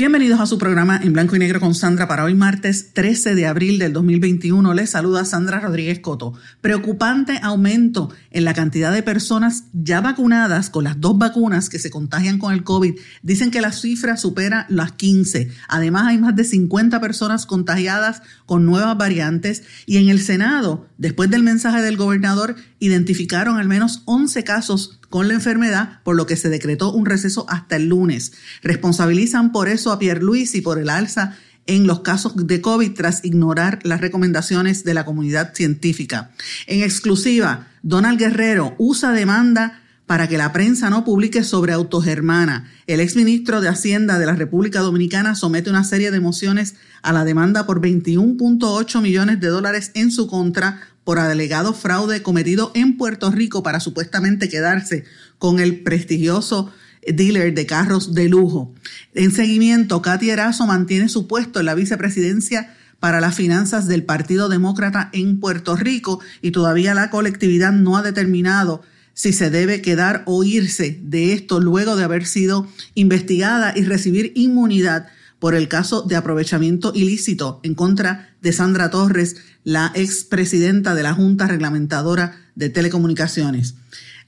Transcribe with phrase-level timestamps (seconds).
[0.00, 3.46] Bienvenidos a su programa en blanco y negro con Sandra para hoy martes 13 de
[3.46, 4.72] abril del 2021.
[4.72, 6.32] Les saluda Sandra Rodríguez Coto.
[6.62, 11.90] Preocupante aumento en la cantidad de personas ya vacunadas con las dos vacunas que se
[11.90, 12.98] contagian con el COVID.
[13.22, 15.50] Dicen que la cifra supera las 15.
[15.68, 21.28] Además hay más de 50 personas contagiadas con nuevas variantes y en el Senado, después
[21.28, 26.36] del mensaje del gobernador, identificaron al menos 11 casos con la enfermedad, por lo que
[26.36, 28.32] se decretó un receso hasta el lunes.
[28.62, 32.94] Responsabilizan por eso a Pierre Luis y por el alza en los casos de COVID
[32.94, 36.32] tras ignorar las recomendaciones de la comunidad científica.
[36.66, 42.68] En exclusiva, Donald Guerrero usa demanda para que la prensa no publique sobre Autogermana.
[42.88, 47.24] El exministro de Hacienda de la República Dominicana somete una serie de mociones a la
[47.24, 53.32] demanda por 21.8 millones de dólares en su contra por alegado fraude cometido en Puerto
[53.32, 55.02] Rico para supuestamente quedarse
[55.38, 56.70] con el prestigioso
[57.04, 58.72] dealer de carros de lujo.
[59.14, 64.48] En seguimiento, Katy Erazo mantiene su puesto en la vicepresidencia para las finanzas del Partido
[64.48, 68.80] Demócrata en Puerto Rico y todavía la colectividad no ha determinado
[69.12, 74.30] si se debe quedar o irse de esto luego de haber sido investigada y recibir
[74.36, 75.08] inmunidad
[75.40, 81.14] por el caso de aprovechamiento ilícito en contra de Sandra Torres, la expresidenta de la
[81.14, 83.74] Junta Reglamentadora de Telecomunicaciones.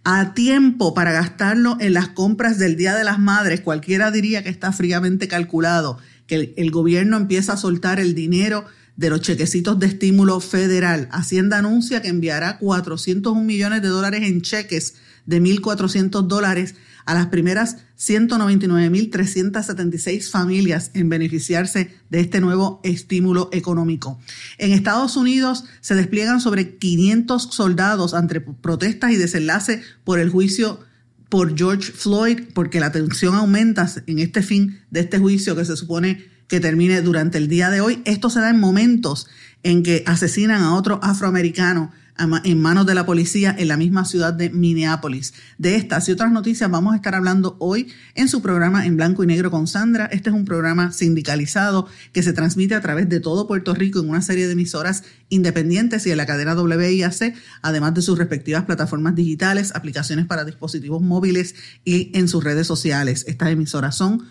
[0.04, 4.48] A tiempo para gastarlo en las compras del Día de las Madres, cualquiera diría que
[4.48, 8.64] está fríamente calculado, que el, gobierno empieza a soltar el dinero
[8.96, 11.08] de los chequecitos de estímulo federal.
[11.12, 14.94] Hacienda anuncia que enviará 401 millones de dólares en cheques
[15.26, 24.20] de 1.400 dólares a las primeras 199.376 familias en beneficiarse de este nuevo estímulo económico.
[24.58, 30.80] En Estados Unidos se despliegan sobre 500 soldados ante protestas y desenlace por el juicio
[31.28, 35.78] por George Floyd, porque la tensión aumenta en este fin de este juicio que se
[35.78, 38.02] supone que termine durante el día de hoy.
[38.04, 39.28] Esto se da en momentos
[39.62, 44.32] en que asesinan a otro afroamericano en manos de la policía en la misma ciudad
[44.32, 45.34] de Minneapolis.
[45.58, 49.24] De estas y otras noticias vamos a estar hablando hoy en su programa en blanco
[49.24, 50.06] y negro con Sandra.
[50.06, 54.10] Este es un programa sindicalizado que se transmite a través de todo Puerto Rico en
[54.10, 59.14] una serie de emisoras independientes y en la cadena WIAC, además de sus respectivas plataformas
[59.14, 63.24] digitales, aplicaciones para dispositivos móviles y en sus redes sociales.
[63.26, 64.22] Estas emisoras son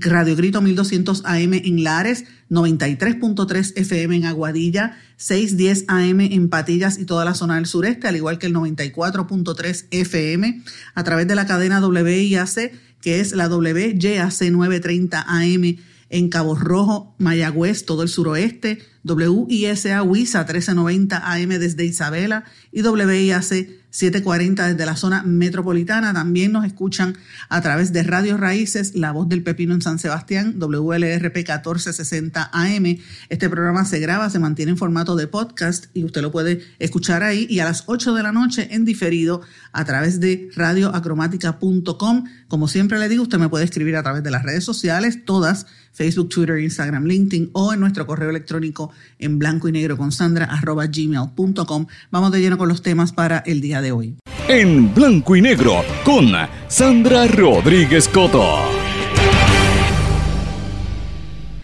[0.00, 7.04] Radio Grito 1200 AM en Lares, 93.3 FM en Aguadilla, 610 AM en Patillas y
[7.04, 10.62] toda la zona del sureste, al igual que el 94.3 FM
[10.94, 15.76] a través de la cadena WIAC, que es la WYAC 930 AM
[16.10, 23.78] en Cabo Rojo, Mayagüez, todo el suroeste, WISA WISA 1390 AM desde Isabela y WIAC
[23.90, 26.12] 740 desde la zona metropolitana.
[26.12, 27.16] También nos escuchan
[27.48, 32.98] a través de Radio Raíces, La Voz del Pepino en San Sebastián, WLRP 1460 AM.
[33.28, 37.22] Este programa se graba, se mantiene en formato de podcast y usted lo puede escuchar
[37.22, 39.40] ahí y a las 8 de la noche en diferido
[39.72, 42.24] a través de radioacromática.com.
[42.48, 45.66] Como siempre le digo, usted me puede escribir a través de las redes sociales, todas,
[45.92, 48.87] Facebook, Twitter, Instagram, LinkedIn o en nuestro correo electrónico
[49.18, 51.86] en blanco y negro con sandra arroba gmail.com.
[52.10, 54.16] Vamos de lleno con los temas para el día de hoy.
[54.48, 56.32] En blanco y negro con
[56.68, 58.78] Sandra Rodríguez Coto.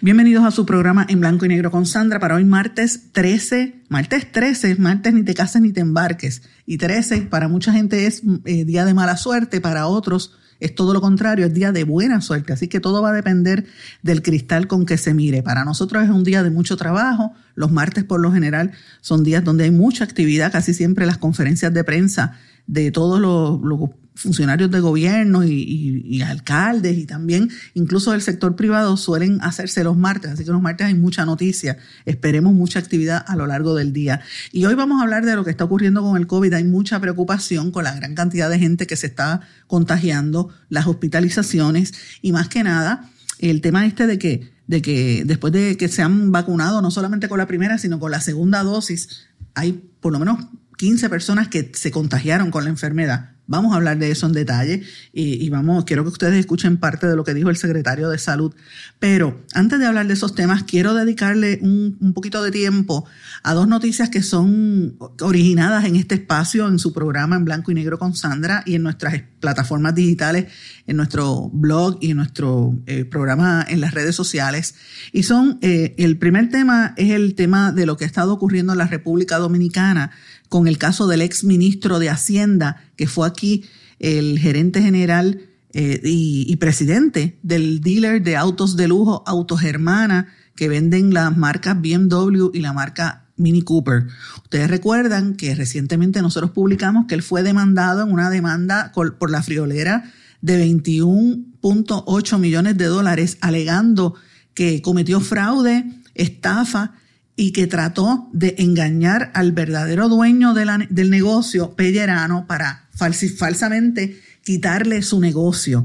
[0.05, 4.31] Bienvenidos a su programa en blanco y negro con Sandra para hoy martes 13, martes
[4.31, 6.43] 13, martes ni te cases ni te embarques.
[6.67, 10.95] Y 13 para mucha gente es eh, día de mala suerte, para otros es todo
[10.95, 12.53] lo contrario, es día de buena suerte.
[12.53, 13.66] Así que todo va a depender
[14.03, 15.43] del cristal con que se mire.
[15.43, 17.34] Para nosotros es un día de mucho trabajo.
[17.55, 21.72] Los martes por lo general son días donde hay mucha actividad, casi siempre las conferencias
[21.75, 28.57] de prensa de todos los, funcionarios de gobierno y, alcaldes y también incluso del sector
[28.57, 31.77] privado suelen hacerse los martes, así que los martes hay mucha noticia,
[32.07, 34.21] esperemos mucha actividad a lo largo del día.
[34.53, 37.01] Y hoy vamos a hablar de lo que está ocurriendo con el COVID, hay mucha
[37.01, 42.49] preocupación con la gran cantidad de gente que se está contagiando, las hospitalizaciones y más
[42.49, 46.81] que nada el tema este de que, de que después de que se han vacunado
[46.81, 50.39] no solamente con la primera, sino con la segunda dosis, hay por lo menos
[50.78, 53.34] 15 personas que se contagiaron con la enfermedad.
[53.47, 54.83] Vamos a hablar de eso en detalle
[55.13, 58.55] y, vamos, quiero que ustedes escuchen parte de lo que dijo el secretario de Salud.
[58.99, 63.05] Pero antes de hablar de esos temas, quiero dedicarle un, un poquito de tiempo
[63.43, 67.75] a dos noticias que son originadas en este espacio, en su programa en blanco y
[67.75, 70.47] negro con Sandra y en nuestras plataformas digitales,
[70.87, 74.75] en nuestro blog y en nuestro eh, programa en las redes sociales.
[75.13, 78.73] Y son, eh, el primer tema es el tema de lo que ha estado ocurriendo
[78.73, 80.13] en la República Dominicana
[80.49, 83.65] con el caso del ex ministro de Hacienda, que fue aquí
[83.99, 85.41] el gerente general
[85.73, 92.51] eh, y, presidente del dealer de autos de lujo Autogermana, que venden las marcas BMW
[92.53, 94.07] y la marca Mini Cooper.
[94.45, 99.43] Ustedes recuerdan que recientemente nosotros publicamos que él fue demandado en una demanda por la
[99.43, 104.15] friolera de 21.8 millones de dólares, alegando
[104.55, 106.93] que cometió fraude, estafa
[107.36, 115.21] y que trató de engañar al verdadero dueño del negocio, Pellerano, para falsamente quitarle su
[115.21, 115.84] negocio.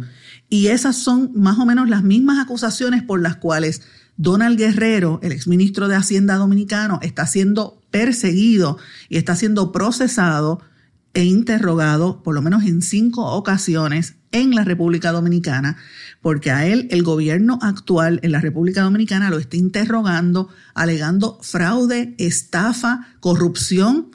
[0.49, 3.81] Y esas son más o menos las mismas acusaciones por las cuales
[4.17, 10.61] Donald Guerrero, el exministro de Hacienda dominicano, está siendo perseguido y está siendo procesado
[11.13, 15.77] e interrogado por lo menos en cinco ocasiones en la República Dominicana,
[16.21, 22.15] porque a él el gobierno actual en la República Dominicana lo está interrogando, alegando fraude,
[22.17, 24.11] estafa, corrupción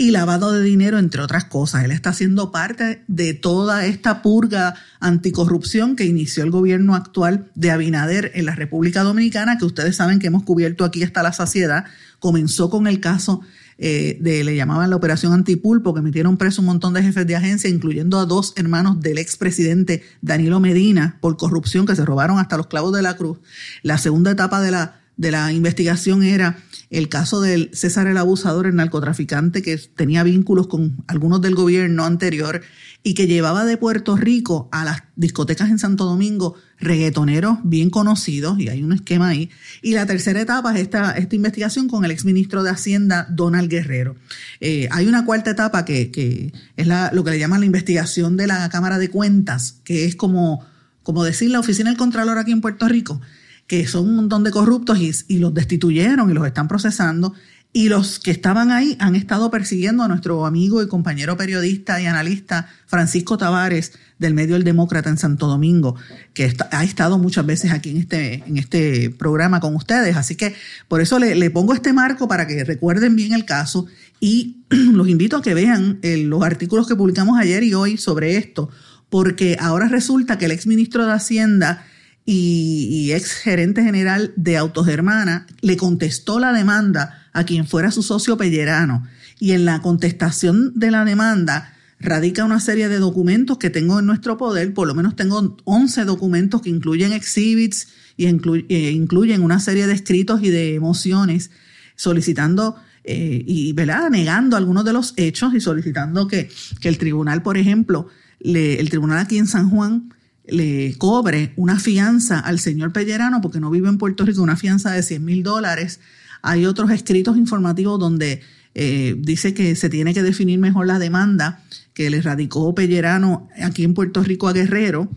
[0.00, 1.84] y lavado de dinero, entre otras cosas.
[1.84, 7.72] Él está siendo parte de toda esta purga anticorrupción que inició el gobierno actual de
[7.72, 11.84] Abinader en la República Dominicana, que ustedes saben que hemos cubierto aquí hasta la saciedad.
[12.20, 13.40] Comenzó con el caso
[13.80, 17.36] eh, de, le llamaban la operación antipulpo, que metieron preso un montón de jefes de
[17.36, 22.56] agencia, incluyendo a dos hermanos del expresidente Danilo Medina por corrupción, que se robaron hasta
[22.56, 23.38] los clavos de la cruz.
[23.82, 26.58] La segunda etapa de la, de la investigación era
[26.90, 32.04] el caso del César el Abusador, el narcotraficante que tenía vínculos con algunos del gobierno
[32.04, 32.62] anterior
[33.08, 38.60] y que llevaba de Puerto Rico a las discotecas en Santo Domingo reggaetoneros bien conocidos,
[38.60, 39.48] y hay un esquema ahí.
[39.80, 44.16] Y la tercera etapa es esta, esta investigación con el exministro de Hacienda, Donald Guerrero.
[44.60, 48.36] Eh, hay una cuarta etapa que, que es la, lo que le llaman la investigación
[48.36, 50.62] de la Cámara de Cuentas, que es como,
[51.02, 53.22] como decir la oficina del Contralor aquí en Puerto Rico,
[53.66, 57.32] que son un montón de corruptos y, y los destituyeron y los están procesando
[57.72, 62.06] y los que estaban ahí han estado persiguiendo a nuestro amigo y compañero periodista y
[62.06, 65.94] analista Francisco Tavares del medio El Demócrata en Santo Domingo,
[66.32, 70.16] que ha estado muchas veces aquí en este, en este programa con ustedes.
[70.16, 70.54] Así que
[70.88, 73.86] por eso le, pongo este marco para que recuerden bien el caso
[74.18, 78.38] y los invito a que vean eh, los artículos que publicamos ayer y hoy sobre
[78.38, 78.70] esto,
[79.10, 81.84] porque ahora resulta que el exministro de Hacienda
[82.30, 88.36] y, ex gerente general de Autogermana le contestó la demanda a quien fuera su socio
[88.36, 89.06] Pellerano.
[89.38, 94.06] Y en la contestación de la demanda radica una serie de documentos que tengo en
[94.06, 99.60] nuestro poder, por lo menos tengo 11 documentos que incluyen exhibits y eh, incluyen una
[99.60, 101.50] serie de escritos y de emociones
[101.94, 103.72] solicitando eh, y
[104.10, 106.50] negando algunos de los hechos y solicitando que,
[106.80, 108.08] que el tribunal, por ejemplo,
[108.40, 110.12] le, el tribunal aquí en San Juan
[110.48, 114.90] le cobre una fianza al señor Pellerano, porque no vive en Puerto Rico, una fianza
[114.90, 116.00] de 100 mil dólares.
[116.42, 118.42] Hay otros escritos informativos donde
[118.74, 121.64] eh, dice que se tiene que definir mejor la demanda
[121.94, 125.10] que le radicó Pellerano aquí en Puerto Rico a Guerrero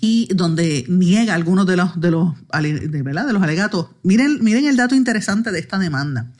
[0.00, 3.26] y donde niega algunos de los, de los, de, ¿verdad?
[3.26, 3.88] de los alegatos.
[4.02, 6.30] Miren, miren el dato interesante de esta demanda,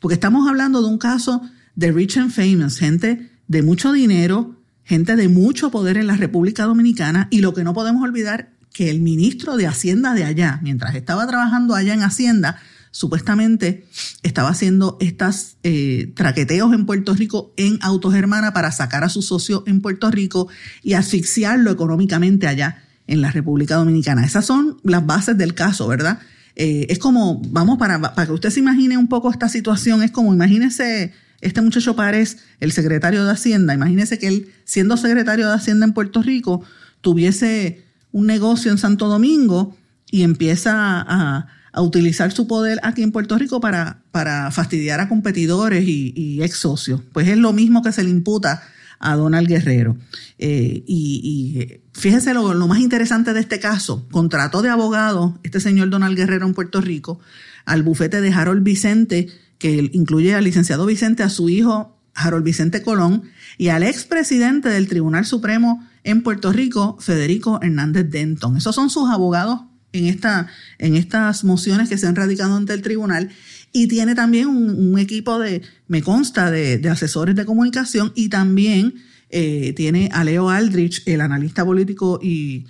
[0.00, 1.42] porque estamos hablando de un caso
[1.74, 6.64] de rich and famous, gente de mucho dinero, gente de mucho poder en la República
[6.64, 10.94] Dominicana y lo que no podemos olvidar que el ministro de Hacienda de allá, mientras
[10.94, 13.86] estaba trabajando allá en Hacienda, supuestamente
[14.22, 19.62] estaba haciendo estos eh, traqueteos en Puerto Rico en Autogermana para sacar a su socio
[19.66, 20.48] en Puerto Rico
[20.82, 24.24] y asfixiarlo económicamente allá en la República Dominicana.
[24.24, 26.20] Esas son las bases del caso, ¿verdad?
[26.56, 30.10] Eh, es como, vamos, para, para que usted se imagine un poco esta situación, es
[30.10, 35.54] como, imagínese este muchacho Párez, el secretario de Hacienda, imagínese que él, siendo secretario de
[35.54, 36.62] Hacienda en Puerto Rico,
[37.00, 39.76] tuviese un negocio en Santo Domingo
[40.10, 41.46] y empieza a,
[41.76, 47.00] utilizar su poder aquí en Puerto Rico para, para fastidiar a competidores y, ex socios.
[47.12, 48.62] Pues es lo mismo que se le imputa
[48.98, 49.96] a Donald Guerrero.
[50.38, 55.90] Eh, y, fíjese lo, lo, más interesante de este caso, contrató de abogado este señor
[55.90, 57.20] Donald Guerrero en Puerto Rico
[57.64, 62.82] al bufete de Harold Vicente, que incluye al licenciado Vicente, a su hijo Harold Vicente
[62.82, 63.22] Colón
[63.58, 68.56] y al expresidente del Tribunal Supremo en Puerto Rico, Federico Hernández Denton.
[68.56, 69.60] Esos son sus abogados
[69.92, 73.30] en, esta, en estas mociones que se han radicado ante el tribunal
[73.72, 78.94] y tiene también un, equipo de, me consta, de, asesores de comunicación y también
[79.30, 82.66] eh, tiene a Leo Aldrich, el analista político y,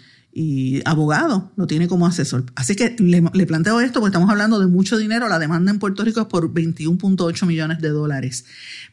[0.84, 2.44] abogado, lo tiene como asesor.
[2.54, 5.28] Así que le, planteo esto porque estamos hablando de mucho dinero.
[5.28, 8.44] La demanda en Puerto Rico es por 21.8 millones de dólares.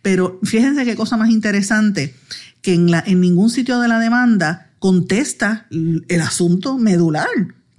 [0.02, 2.16] Pero fíjense qué cosa más interesante,
[2.62, 7.28] que en, la, en ningún sitio de la demanda contesta el asunto medular,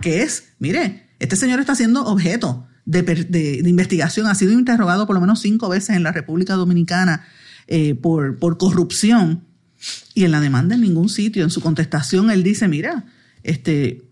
[0.01, 5.15] que es, mire, este señor está siendo objeto de, de, investigación, ha sido interrogado por
[5.15, 7.27] lo menos cinco veces en la República Dominicana
[7.67, 9.45] eh, por, por corrupción
[10.15, 11.45] y en la demanda en ningún sitio.
[11.45, 13.05] En su contestación él dice, mira,
[13.43, 14.09] este,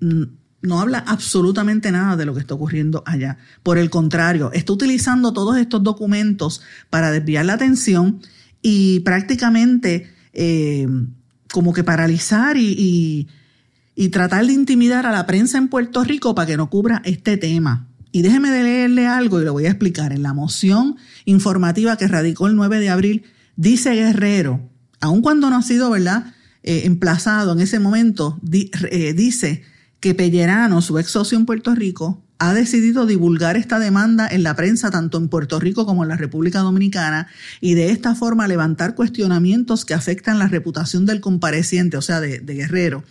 [0.61, 3.39] no habla absolutamente nada de lo que está ocurriendo allá.
[3.63, 8.21] Por el contrario, está utilizando todos estos documentos para desviar la atención
[8.61, 10.87] y prácticamente eh,
[11.51, 13.29] como que paralizar y, y
[14.11, 17.89] tratar de intimidar a la prensa en Puerto Rico para que no cubra este tema.
[18.13, 20.13] Y déjeme de leerle algo y lo voy a explicar.
[20.13, 23.25] En la moción informativa que radicó el 9 de abril,
[23.57, 29.63] dice Guerrero, aun cuando no ha sido, ¿verdad?, eh, emplazado en ese momento, eh, dice
[30.01, 34.57] que Pellerano, su ex socio en Puerto Rico, ha decidido divulgar esta demanda en la
[34.57, 37.29] prensa tanto en Puerto Rico como en la República Dominicana
[37.63, 42.41] y de esta forma levantar cuestionamientos que afectan la reputación del compareciente, o sea, de
[42.41, 43.05] Guerrero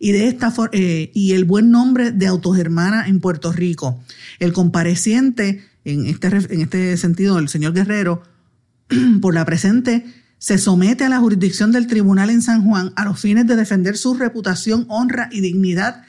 [0.00, 4.02] y de esta eh, y el buen nombre de Autogermana en Puerto Rico.
[4.40, 8.22] El compareciente, en este, en este sentido, el señor Guerrero,
[9.20, 10.06] por la presente,
[10.38, 13.98] se somete a la jurisdicción del tribunal en San Juan a los fines de defender
[13.98, 16.02] su reputación, honra y dignidad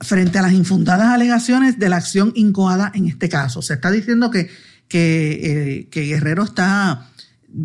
[0.00, 3.62] frente a las infundadas alegaciones de la acción incoada en este caso.
[3.62, 4.48] Se está diciendo que,
[4.86, 7.10] que, eh, Guerrero está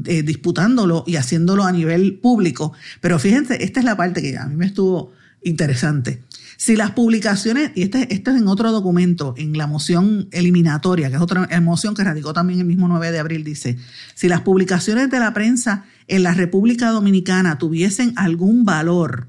[0.05, 4.47] eh, disputándolo y haciéndolo a nivel público, pero fíjense, esta es la parte que a
[4.47, 6.23] mí me estuvo interesante.
[6.57, 11.15] Si las publicaciones, y este, esto es en otro documento, en la moción eliminatoria, que
[11.15, 13.77] es otra moción que radicó también el mismo 9 de abril, dice,
[14.13, 19.27] si las publicaciones de la prensa en la República Dominicana tuviesen algún valor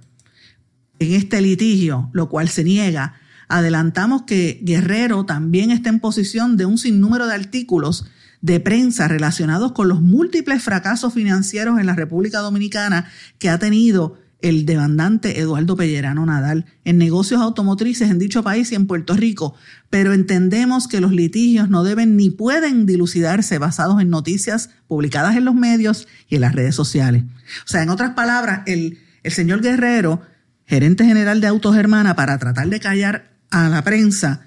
[0.99, 3.14] en este litigio, lo cual se niega,
[3.49, 8.07] adelantamos que Guerrero también está en posición de un sinnúmero de artículos
[8.40, 14.19] de prensa relacionados con los múltiples fracasos financieros en la República Dominicana que ha tenido
[14.42, 19.54] el demandante Eduardo Pellerano Nadal en negocios automotrices en dicho país y en Puerto Rico,
[19.90, 25.44] pero entendemos que los litigios no deben ni pueden dilucidarse basados en noticias publicadas en
[25.44, 27.25] los medios y en las redes sociales.
[27.64, 30.23] O sea, en otras palabras, el, el señor Guerrero,
[30.66, 34.42] gerente general de Autos Hermana, para tratar de callar a la prensa,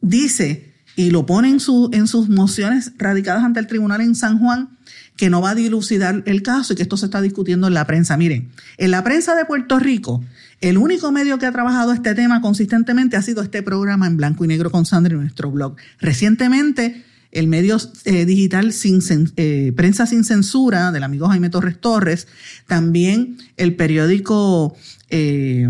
[0.00, 0.68] dice
[0.98, 4.77] y lo pone en, su, en sus mociones radicadas ante el tribunal en San Juan,
[5.18, 7.86] que no va a dilucidar el caso y que esto se está discutiendo en la
[7.86, 8.16] prensa.
[8.16, 10.24] Miren, en la prensa de Puerto Rico,
[10.60, 14.44] el único medio que ha trabajado este tema consistentemente ha sido este programa en blanco
[14.44, 15.74] y negro con Sandra en nuestro blog.
[16.00, 18.72] Recientemente, el medio eh, digital
[19.36, 22.28] eh, Prensa sin Censura del amigo Jaime Torres Torres,
[22.68, 24.76] también el periódico
[25.10, 25.68] eh,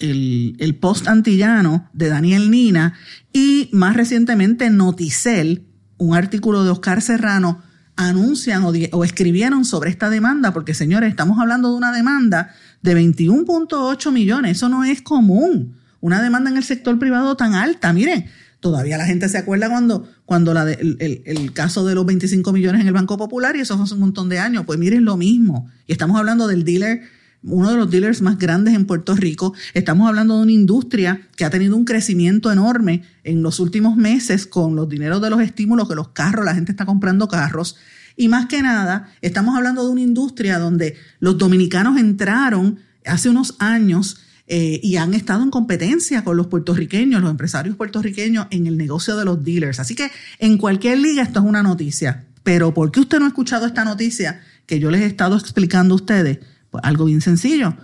[0.00, 2.94] el, el, Post Antillano de Daniel Nina
[3.32, 5.62] y más recientemente Noticel,
[5.98, 7.67] un artículo de Oscar Serrano
[7.98, 14.12] anuncian o, escribieron sobre esta demanda, porque señores, estamos hablando de una demanda de 21.8
[14.12, 15.76] millones, eso no es común.
[16.00, 18.26] Una demanda en el sector privado tan alta, miren,
[18.60, 22.92] todavía la gente se acuerda cuando, cuando el, caso de los 25 millones en el
[22.92, 25.68] Banco Popular y eso fue hace un montón de años, pues miren lo mismo.
[25.88, 27.02] Y estamos hablando del dealer
[27.42, 29.54] uno de los dealers más grandes en Puerto Rico.
[29.74, 34.46] Estamos hablando de una industria que ha tenido un crecimiento enorme en los últimos meses
[34.46, 37.76] con los dineros de los estímulos que los carros, la gente está comprando carros.
[38.16, 43.54] Y más que nada, estamos hablando de una industria donde los dominicanos entraron hace unos
[43.60, 48.76] años eh, y han estado en competencia con los puertorriqueños, los empresarios puertorriqueños en el
[48.76, 49.78] negocio de los dealers.
[49.78, 52.24] Así que en cualquier liga esto es una noticia.
[52.42, 55.94] Pero ¿por qué usted no ha escuchado esta noticia que yo les he estado explicando
[55.94, 56.38] a ustedes?
[56.70, 57.74] Pues algo bien sencillo,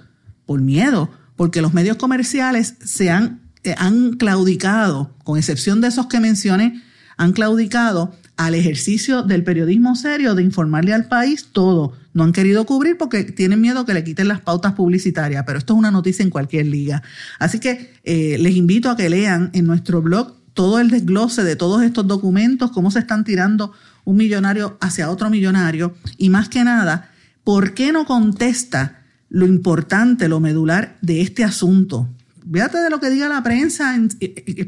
[0.46, 6.06] por miedo, porque los medios comerciales se han, eh, han claudicado, con excepción de esos
[6.06, 6.82] que mencioné,
[7.16, 11.92] han claudicado al ejercicio del periodismo serio de informarle al país todo.
[12.12, 15.74] No han querido cubrir porque tienen miedo que le quiten las pautas publicitarias, pero esto
[15.74, 17.02] es una noticia en cualquier liga.
[17.38, 21.56] Así que eh, les invito a que lean en nuestro blog todo el desglose de
[21.56, 23.72] todos estos documentos, cómo se están tirando
[24.04, 27.10] un millonario hacia otro millonario y más que nada,
[27.44, 32.08] ¿por qué no contesta lo importante, lo medular de este asunto?
[32.50, 33.96] Fíjate de lo que diga la prensa,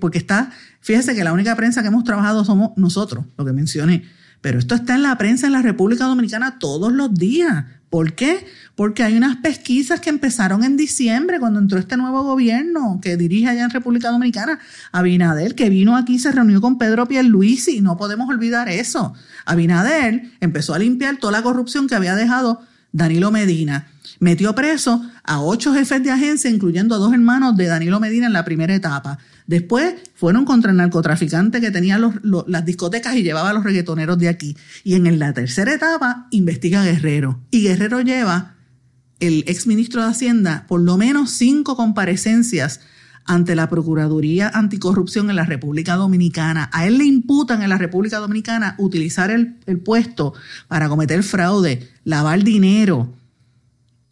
[0.01, 4.05] porque está, fíjese que la única prensa que hemos trabajado somos nosotros, lo que mencioné.
[4.41, 7.65] Pero esto está en la prensa en la República Dominicana todos los días.
[7.91, 8.47] ¿Por qué?
[8.75, 13.49] Porque hay unas pesquisas que empezaron en diciembre, cuando entró este nuevo gobierno que dirige
[13.49, 14.59] allá en República Dominicana,
[14.93, 19.15] Abinader, que vino aquí, se reunió con Pedro Pierluisi, no podemos olvidar eso.
[19.45, 22.61] Abinader empezó a limpiar toda la corrupción que había dejado
[22.93, 23.89] Danilo Medina.
[24.19, 28.33] Metió preso a ocho jefes de agencia, incluyendo a dos hermanos de Danilo Medina en
[28.33, 29.19] la primera etapa.
[29.47, 34.29] Después fueron contra el narcotraficante que tenía las discotecas y llevaba a los reggaetoneros de
[34.29, 34.57] aquí.
[34.83, 37.41] Y en la tercera etapa investiga a Guerrero.
[37.51, 38.57] Y Guerrero lleva,
[39.21, 42.81] el exministro de Hacienda, por lo menos cinco comparecencias
[43.25, 46.71] ante la Procuraduría Anticorrupción en la República Dominicana.
[46.73, 50.35] A él le imputan en la República Dominicana utilizar el, el puesto
[50.69, 53.15] para cometer fraude, lavar dinero,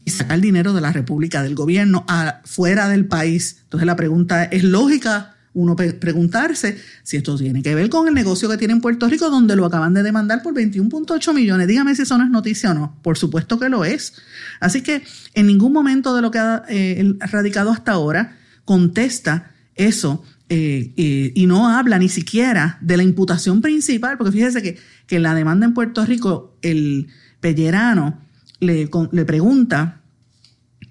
[0.05, 2.05] y sacar dinero de la República, del gobierno,
[2.45, 3.59] fuera del país.
[3.65, 8.49] Entonces la pregunta es lógica uno preguntarse si esto tiene que ver con el negocio
[8.49, 11.69] que tiene en Puerto Rico, donde lo acaban de demandar por 21.8 millones.
[11.69, 12.99] Dígame si eso no es noticia o no.
[13.03, 14.15] Por supuesto que lo es.
[14.59, 20.25] Así que en ningún momento de lo que ha eh, radicado hasta ahora contesta eso
[20.49, 25.21] eh, eh, y no habla ni siquiera de la imputación principal, porque fíjese que, que
[25.21, 27.07] la demanda en Puerto Rico, el
[27.41, 28.19] pellerano
[28.61, 30.03] le, le pregunta,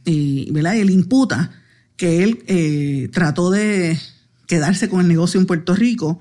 [0.05, 0.75] y, ¿verdad?
[0.77, 1.51] él imputa
[1.98, 3.98] que él eh, trató de
[4.48, 6.20] quedarse con el negocio en Puerto Rico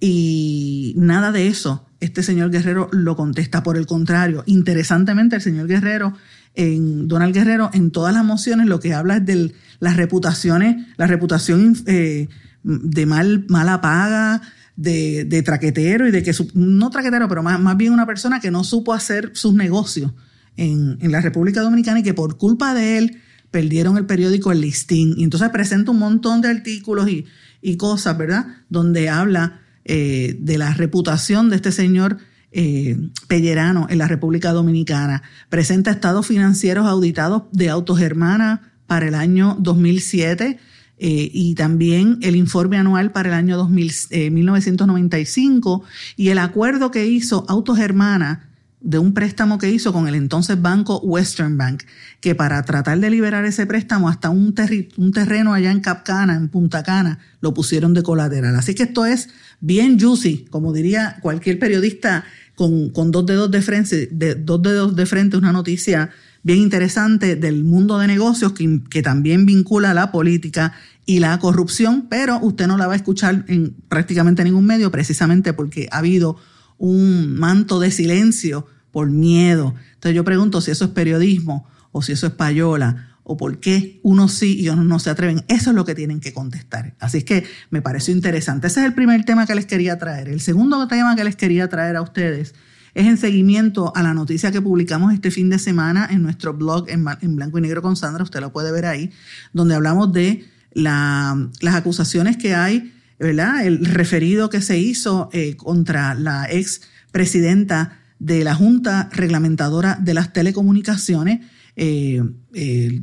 [0.00, 1.86] y nada de eso.
[2.00, 3.62] Este señor Guerrero lo contesta.
[3.62, 6.14] Por el contrario, interesantemente, el señor Guerrero,
[6.54, 11.06] en Donald Guerrero, en todas las mociones, lo que habla es de las reputaciones, la
[11.06, 12.28] reputación eh,
[12.62, 14.40] de mal, mala paga,
[14.76, 18.50] de, de, traquetero y de que, no traquetero, pero más, más bien una persona que
[18.50, 20.12] no supo hacer sus negocios
[20.56, 23.18] en, la República Dominicana y que por culpa de él
[23.50, 25.14] perdieron el periódico El Listín.
[25.16, 28.46] Y entonces presenta un montón de artículos y, cosas, ¿verdad?
[28.68, 32.18] Donde habla eh, de la reputación de este señor
[32.52, 32.96] eh,
[33.28, 35.22] Pellerano en la República Dominicana.
[35.48, 40.58] Presenta estados financieros auditados de Autos Hermana para el año 2007
[40.98, 43.92] eh, y también el informe anual para el año 2000,
[44.32, 45.82] 1995
[46.16, 48.49] y el acuerdo que hizo Autos Hermana
[48.80, 51.82] de un préstamo que hizo con el entonces banco Western Bank,
[52.20, 56.82] que para tratar de liberar ese préstamo hasta un, terreno allá en Capcana, en Punta
[56.82, 58.56] Cana, lo pusieron de colateral.
[58.56, 59.28] Así que esto es
[59.60, 62.24] bien juicy, como diría cualquier periodista
[62.54, 66.10] con, con dos dedos de frente, dos dedos de frente, una noticia
[66.42, 70.72] bien interesante del mundo de negocios que, que también vincula la política
[71.04, 75.52] y la corrupción, pero usted no la va a escuchar en prácticamente ningún medio precisamente
[75.52, 76.36] porque ha habido
[76.80, 79.74] un manto de silencio por miedo.
[79.94, 84.00] Entonces yo pregunto si eso es periodismo o si eso es payola o por qué
[84.02, 85.44] unos sí y otros no se atreven.
[85.46, 86.96] Eso es lo que tienen que contestar.
[86.98, 88.66] Así es que me pareció interesante.
[88.66, 90.28] Ese es el primer tema que les quería traer.
[90.28, 92.54] El segundo tema que les quería traer a ustedes
[92.94, 96.88] es en seguimiento a la noticia que publicamos este fin de semana en nuestro blog
[96.88, 97.04] en,
[97.36, 99.12] blanco y negro con Sandra, usted lo puede ver ahí,
[99.52, 103.66] donde hablamos de las acusaciones que hay ¿verdad?
[103.66, 106.80] El referido que se hizo eh, contra la ex
[107.12, 111.40] presidenta de la Junta Reglamentadora de las Telecomunicaciones,
[111.76, 112.22] eh,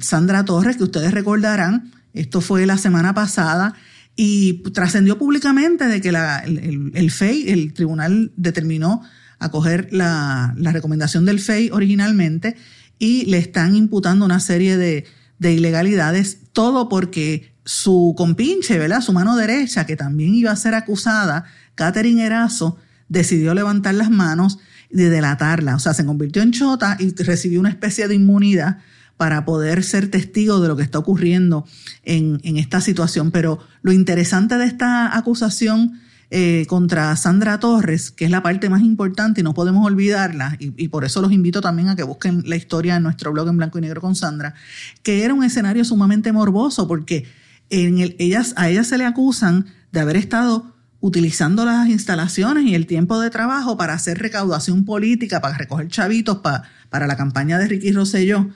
[0.02, 3.76] Sandra Torres, que ustedes recordarán, esto fue la semana pasada,
[4.16, 9.04] y trascendió públicamente de que el, FEI, el tribunal determinó
[9.38, 12.56] acoger la, recomendación del FEI originalmente
[12.98, 19.02] y le están imputando una serie de ilegalidades, todo porque su compinche, ¿verdad?
[19.02, 21.44] Su mano derecha, que también iba a ser acusada,
[21.76, 22.78] Catherine Erazo,
[23.10, 24.58] decidió levantar las manos
[24.90, 25.76] y delatarla.
[25.76, 28.78] O sea, se convirtió en chota y recibió una especie de inmunidad
[29.18, 31.66] para poder ser testigo de lo que está ocurriendo
[32.04, 33.32] en, esta situación.
[33.32, 36.00] Pero lo interesante de esta acusación
[36.32, 40.72] eh, contra Sandra Torres, que es la parte más importante y no podemos olvidarla, y,
[40.82, 43.58] y, por eso los invito también a que busquen la historia en nuestro blog en
[43.58, 44.54] blanco y negro con Sandra,
[45.04, 47.26] que era un escenario sumamente morboso porque
[47.70, 52.76] en el, ellas, a ellas se le acusan de haber estado utilizando las instalaciones y
[52.76, 57.60] el tiempo de trabajo para hacer recaudación política, para recoger chavitos para, para la campaña
[57.60, 58.50] de Ricky Rosselló.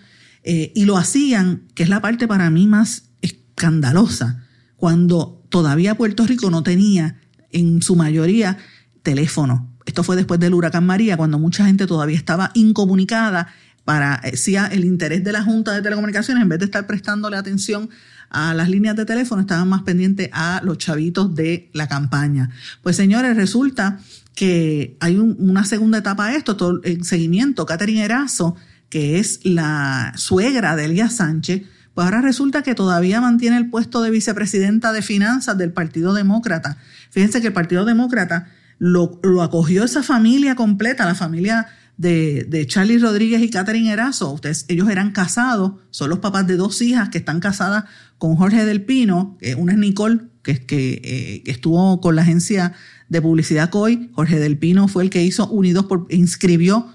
[0.44, 4.44] Eh, y lo hacían, que es la parte para mí más escandalosa,
[4.76, 7.18] cuando todavía Puerto Rico no tenía
[7.52, 8.58] en su mayoría
[9.04, 9.70] teléfono.
[9.86, 13.50] Esto fue después del huracán María, cuando mucha gente todavía estaba incomunicada
[13.84, 17.38] para eh, si el interés de la Junta de Telecomunicaciones, en vez de estar prestándole
[17.38, 17.90] atención
[18.32, 22.50] a las líneas de teléfono, estaban más pendientes a los chavitos de la campaña.
[22.82, 24.00] Pues señores, resulta
[24.36, 27.66] que hay una segunda etapa a esto, todo el seguimiento.
[27.66, 28.56] Catherine Erazo,
[28.90, 31.64] que es la suegra de Elías Sánchez,
[31.94, 36.78] pues ahora resulta que todavía mantiene el puesto de vicepresidenta de finanzas del Partido Demócrata.
[37.10, 38.48] Fíjense que el Partido Demócrata
[38.80, 41.68] lo, lo acogió esa familia completa, la familia
[41.98, 44.32] de, de Charlie Rodríguez y Catherine Erazo.
[44.32, 47.84] Ustedes, ellos eran casados, son los papás de dos hijas que están casadas
[48.22, 52.74] con Jorge del Pino, una es Nicole, eh, que estuvo con la agencia
[53.10, 54.12] de publicidad COI.
[54.14, 56.86] Jorge del Pino fue el que hizo Unidos por, inscribió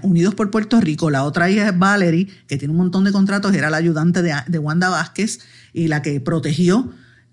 [0.00, 3.68] Unidos por Puerto Rico, la otra es Valerie, que tiene un montón de contratos, era
[3.68, 5.40] la ayudante de, Wanda Vázquez
[5.74, 6.90] y la que protegió,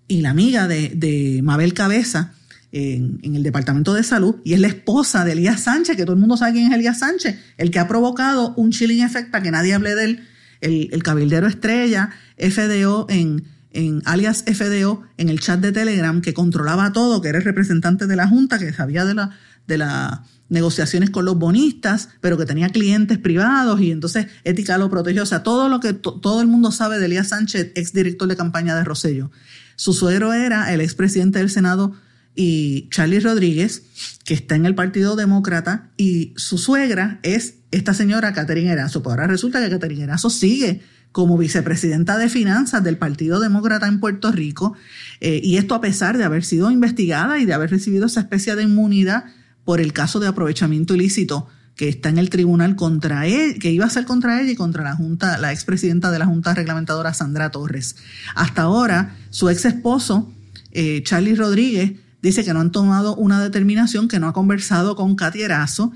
[0.10, 2.34] y la amiga de, Mabel Cabeza
[2.73, 6.19] en, el Departamento de Salud, y es la esposa de Elías Sánchez, que todo el
[6.19, 9.52] mundo sabe quién es Elías Sánchez, el que ha provocado un chilling effect para que
[9.52, 10.28] nadie hable de él,
[10.61, 16.91] el, cabildero estrella, FDO en, en alias FDO en el chat de Telegram que controlaba
[16.91, 19.31] todo, que era el representante de la Junta, que sabía de la,
[19.67, 20.19] de las
[20.49, 25.23] negociaciones con los bonistas, pero que tenía clientes privados y entonces Ética lo protegió.
[25.23, 28.35] O sea, todo lo que todo el mundo sabe de Elías Sánchez, ex director de
[28.35, 29.31] campaña de Rosello.
[29.75, 31.93] Su suegro era el expresidente del Senado
[32.35, 33.83] y Charlie Rodríguez,
[34.25, 39.03] que está en el Partido Demócrata, y su suegra es esta señora Catherine Erazo.
[39.03, 43.99] Pues ahora resulta que Catherine Erazo sigue como vicepresidenta de finanzas del Partido Demócrata en
[43.99, 44.75] Puerto Rico,
[45.21, 48.55] eh, y esto a pesar de haber sido investigada y de haber recibido esa especie
[48.55, 49.25] de inmunidad
[49.65, 53.85] por el caso de aprovechamiento ilícito que está en el tribunal contra él, que iba
[53.85, 57.51] a ser contra ella y contra la Junta, la expresidenta de la Junta Reglamentadora, Sandra
[57.51, 57.95] Torres.
[58.35, 60.29] Hasta ahora, su ex esposo,
[60.71, 65.15] eh, Charlie Rodríguez, dice que no han tomado una determinación, que no ha conversado con
[65.15, 65.91] Katy Erazo,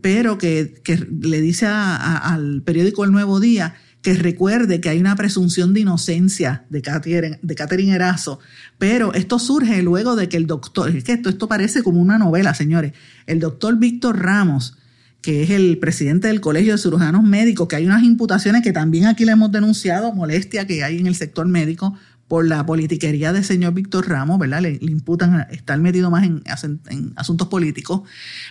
[0.00, 0.82] pero que,
[1.20, 6.66] le dice al periódico El Nuevo Día que recuerde que hay una presunción de inocencia
[6.68, 8.38] de Catherine, Erazo,
[8.76, 12.18] pero esto surge luego de que el doctor, es que esto, esto parece como una
[12.18, 12.92] novela, señores,
[13.26, 14.76] el doctor Víctor Ramos,
[15.22, 19.06] que es el presidente del Colegio de Cirujanos Médicos, que hay unas imputaciones que también
[19.06, 21.96] aquí le hemos denunciado, molestia que hay en el sector médico
[22.28, 24.62] por la politiquería del señor Víctor Ramos, ¿verdad?
[24.62, 26.42] Le, imputan estar metido más en,
[26.88, 28.02] en asuntos políticos.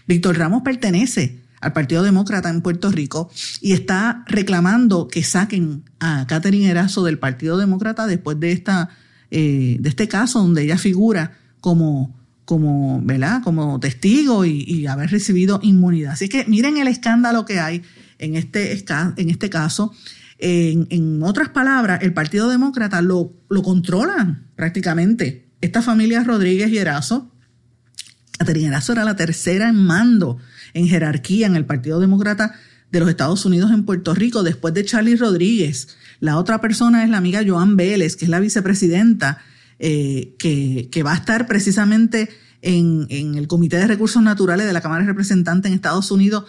[0.07, 3.31] Víctor Ramos pertenece al Partido Demócrata en Puerto Rico
[3.61, 8.89] y está reclamando que saquen a Catherine Erazo del Partido Demócrata después de, esta,
[9.31, 13.41] eh, de este caso donde ella figura como, como, ¿verdad?
[13.43, 16.13] como testigo y, haber recibido inmunidad.
[16.13, 17.81] Así que miren el escándalo que hay
[18.19, 18.73] en este,
[19.17, 19.93] en este caso.
[20.39, 25.49] En, otras palabras, el Partido Demócrata lo, lo controlan prácticamente.
[25.61, 27.31] Esta familia Rodríguez y Erazo,
[28.37, 30.37] Catherine Erazo era la tercera en mando
[30.73, 32.55] en jerarquía en el Partido Demócrata
[32.91, 35.87] de los Estados Unidos en Puerto Rico, después de Charlie Rodríguez.
[36.19, 39.39] La otra persona es la amiga Joan Vélez, que es la vicepresidenta,
[39.79, 42.29] eh, que, va a estar precisamente
[42.61, 46.45] en, el Comité de Recursos Naturales de la Cámara de Representantes en Estados Unidos,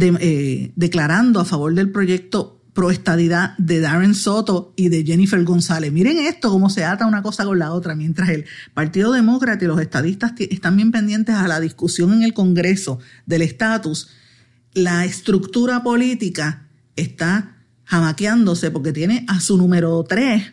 [0.00, 5.90] eh, declarando a favor del proyecto proestadidad de Darren Soto y de Jennifer González.
[5.92, 9.66] Miren esto, cómo se ata una cosa con la otra, mientras el Partido Demócrata y
[9.66, 14.10] los estadistas están bien pendientes a la discusión en el Congreso del estatus,
[14.74, 20.52] la estructura política está jamaqueándose porque tiene a su número tres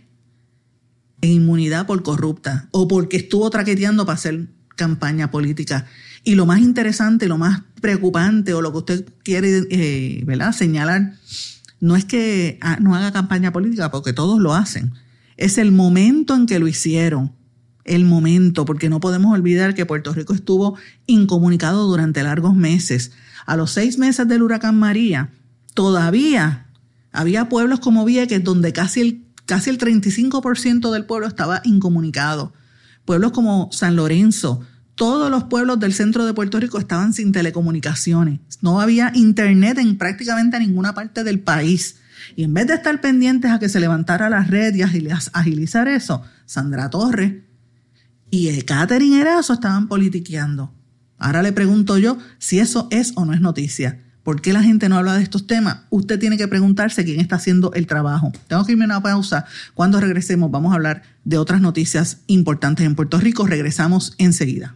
[1.22, 5.86] en inmunidad por corrupta o porque estuvo traqueteando para hacer campaña política.
[6.24, 10.54] Y lo más interesante, lo más preocupante o lo que usted quiere eh, ¿verdad?
[10.54, 11.14] señalar
[11.86, 14.93] no es que ah, no haga campaña política, porque todos lo hacen.
[15.38, 17.32] Es el momento en que lo hicieron.
[17.84, 23.12] El momento, porque no podemos olvidar que Puerto Rico estuvo incomunicado durante largos meses.
[23.45, 25.30] A los seis meses del huracán María,
[25.76, 26.65] todavía
[27.12, 32.52] había pueblos como Vieques donde casi el, casi el 35% del pueblo estaba incomunicado.
[33.06, 34.62] Pueblos como San Lorenzo,
[34.96, 38.40] todos los pueblos del centro de Puerto Rico estaban sin telecomunicaciones.
[38.62, 41.98] No había internet en prácticamente ninguna parte del país.
[42.36, 46.24] Y en vez de estar pendientes a que se levantara la red y agilizar eso,
[46.46, 47.34] Sandra Torres
[48.32, 50.74] y Catherine Erazo estaban politiqueando.
[51.18, 54.02] Ahora le pregunto yo si eso es o no es noticia.
[54.24, 55.82] ¿Por qué la gente no habla de estos temas?
[55.92, 58.32] Usted tiene que preguntarse quién está haciendo el trabajo.
[58.48, 59.46] Tengo que irme a una pausa.
[59.76, 63.46] Cuando regresemos vamos a hablar de otras noticias importantes en Puerto Rico.
[63.46, 64.76] Regresamos enseguida.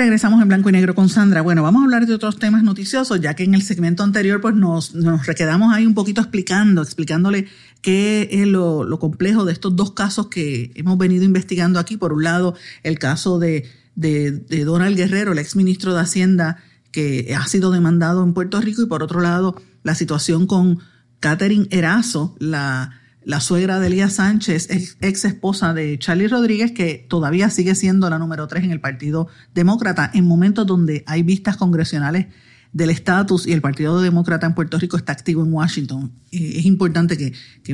[0.00, 1.42] Regresamos en blanco y negro con Sandra.
[1.42, 4.54] Bueno, vamos a hablar de otros temas noticiosos, ya que en el segmento anterior pues
[4.54, 7.48] nos, nos quedamos ahí un poquito explicando, explicándole
[7.82, 11.98] qué es lo, complejo de estos dos casos que hemos venido investigando aquí.
[11.98, 16.56] Por un lado, el caso de, de, Donald Guerrero, el ex ministro de Hacienda,
[16.92, 20.78] que ha sido demandado en Puerto Rico, y por otro lado, la situación con
[21.20, 27.50] Catherine Erazo, la la suegra de Elías Sánchez, ex, esposa de Charlie Rodríguez, que todavía
[27.50, 32.26] sigue siendo la número tres en el Partido Demócrata, en momentos donde hay vistas congresionales
[32.72, 36.12] del estatus y el Partido Demócrata en Puerto Rico está activo en Washington.
[36.30, 37.32] Eh, es importante que,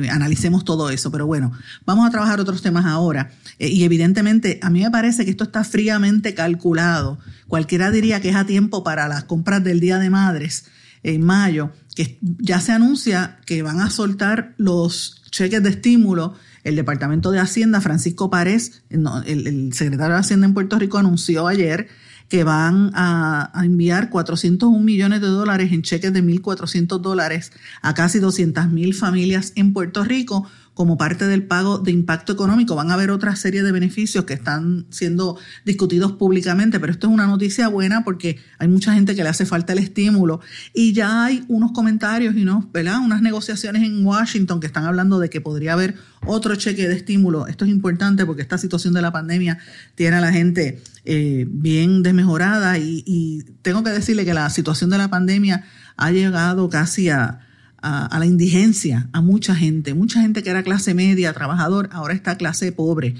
[0.09, 1.51] analicemos todo eso, pero bueno,
[1.85, 3.31] vamos a trabajar otros temas ahora.
[3.59, 7.19] Eh, y evidentemente, a mí me parece que esto está fríamente calculado.
[7.47, 10.65] Cualquiera diría que es a tiempo para las compras del Día de Madres
[11.03, 16.33] en mayo, que ya se anuncia que van a soltar los cheques de estímulo.
[16.63, 21.87] El Departamento de Hacienda, Francisco Párez, el secretario de Hacienda en Puerto Rico, anunció ayer
[22.27, 28.19] que van a, enviar 401 millones de dólares en cheques de 1.400 dólares a casi
[28.19, 30.45] 200 mil familias en Puerto Rico
[30.77, 32.75] como parte del pago de impacto económico.
[32.75, 35.35] Van a haber otra serie de beneficios que están siendo
[35.65, 39.47] discutidos públicamente, pero esto es una noticia buena porque hay mucha gente que le hace
[39.47, 40.39] falta el estímulo
[40.75, 42.99] y ya hay unos comentarios y unos, ¿verdad?
[43.03, 45.95] unas negociaciones en Washington que están hablando de que podría haber
[46.27, 47.47] otro cheque de estímulo.
[47.47, 49.57] Esto es importante porque esta situación de la pandemia
[49.95, 54.91] tiene a la gente eh, bien desmejorada y, y tengo que decirle que la situación
[54.91, 55.63] de la pandemia
[55.95, 57.46] ha llegado casi a
[57.81, 59.93] a, la indigencia a mucha gente.
[59.93, 63.15] Mucha gente que era clase media, trabajador, ahora está clase pobre.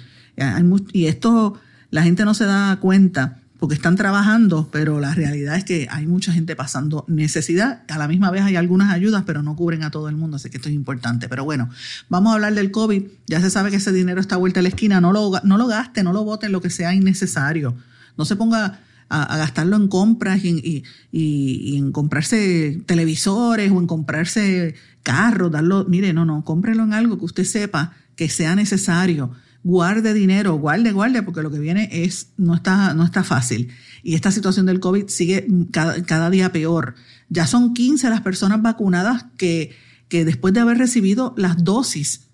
[0.93, 5.63] y esto la gente no se da cuenta porque están trabajando, pero la realidad es
[5.63, 7.81] que hay mucha gente pasando necesidad.
[7.87, 10.49] A la misma vez hay algunas ayudas, pero no cubren a todo el mundo, así
[10.49, 11.27] que esto es importante.
[11.27, 11.69] Pero bueno,
[12.09, 13.03] vamos a hablar del COVID.
[13.25, 15.01] Ya se sabe que ese dinero está vuelta a la esquina.
[15.01, 17.75] No lo, no lo gaste, no lo vote en lo que sea innecesario.
[18.15, 25.51] No se ponga a, gastarlo en compras y, en comprarse televisores o en comprarse carros,
[25.51, 29.31] darlo, mire, no, no, cómprelo en algo que usted sepa que sea necesario.
[29.63, 33.69] Guarde dinero, guarde, guarde, porque lo que viene es, no está, no está fácil.
[34.03, 36.95] Y esta situación del COVID sigue cada, cada día peor.
[37.29, 39.75] Ya son 15 las personas vacunadas que,
[40.07, 42.26] que después de haber recibido las dosis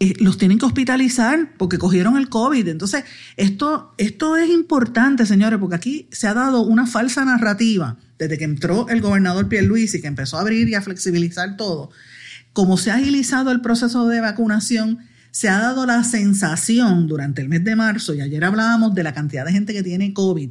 [0.00, 2.68] los tienen que hospitalizar porque cogieron el COVID.
[2.68, 3.04] Entonces,
[3.36, 8.44] esto, esto es importante, señores, porque aquí se ha dado una falsa narrativa desde que
[8.44, 11.90] entró el gobernador Pierluisi, que empezó a abrir y a flexibilizar todo.
[12.52, 14.98] Como se ha agilizado el proceso de vacunación,
[15.30, 19.14] se ha dado la sensación durante el mes de marzo, y ayer hablábamos de la
[19.14, 20.50] cantidad de gente que tiene COVID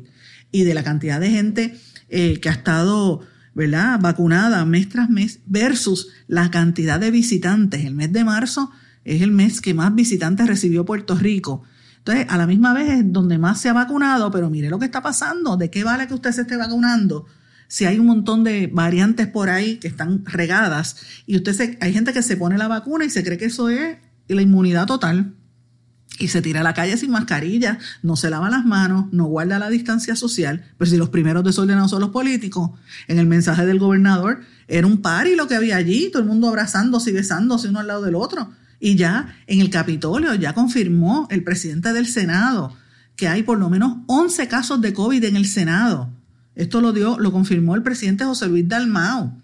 [0.52, 1.80] y de la cantidad de gente
[2.10, 3.22] eh, que ha estado
[3.56, 4.00] ¿verdad?
[4.00, 7.86] vacunada mes tras mes versus la cantidad de visitantes.
[7.86, 8.72] El mes de marzo
[9.06, 11.64] es el mes que más visitantes recibió Puerto Rico.
[11.98, 14.86] Entonces, a la misma vez es donde más se ha vacunado, pero mire lo que
[14.86, 15.58] está pasando.
[15.58, 17.26] ¿De qué vale que usted se esté vacunando?
[17.68, 21.94] Si hay un montón de variantes por ahí que están regadas y usted se, hay
[21.94, 25.34] gente que se pone la vacuna y se cree que eso es la inmunidad total
[26.20, 29.58] y se tira a la calle sin mascarilla, no se lava las manos, no guarda
[29.60, 32.72] la distancia social, pero si los primeros desordenados son los políticos,
[33.08, 36.48] en el mensaje del gobernador era un y lo que había allí, todo el mundo
[36.48, 38.52] abrazándose y besándose uno al lado del otro.
[38.84, 42.76] Y ya en el Capitolio ya confirmó el presidente del Senado
[43.16, 46.10] que hay por lo menos 11 casos de COVID en el Senado.
[46.54, 49.38] Esto lo dio, lo confirmó el presidente José Luis Dalmao.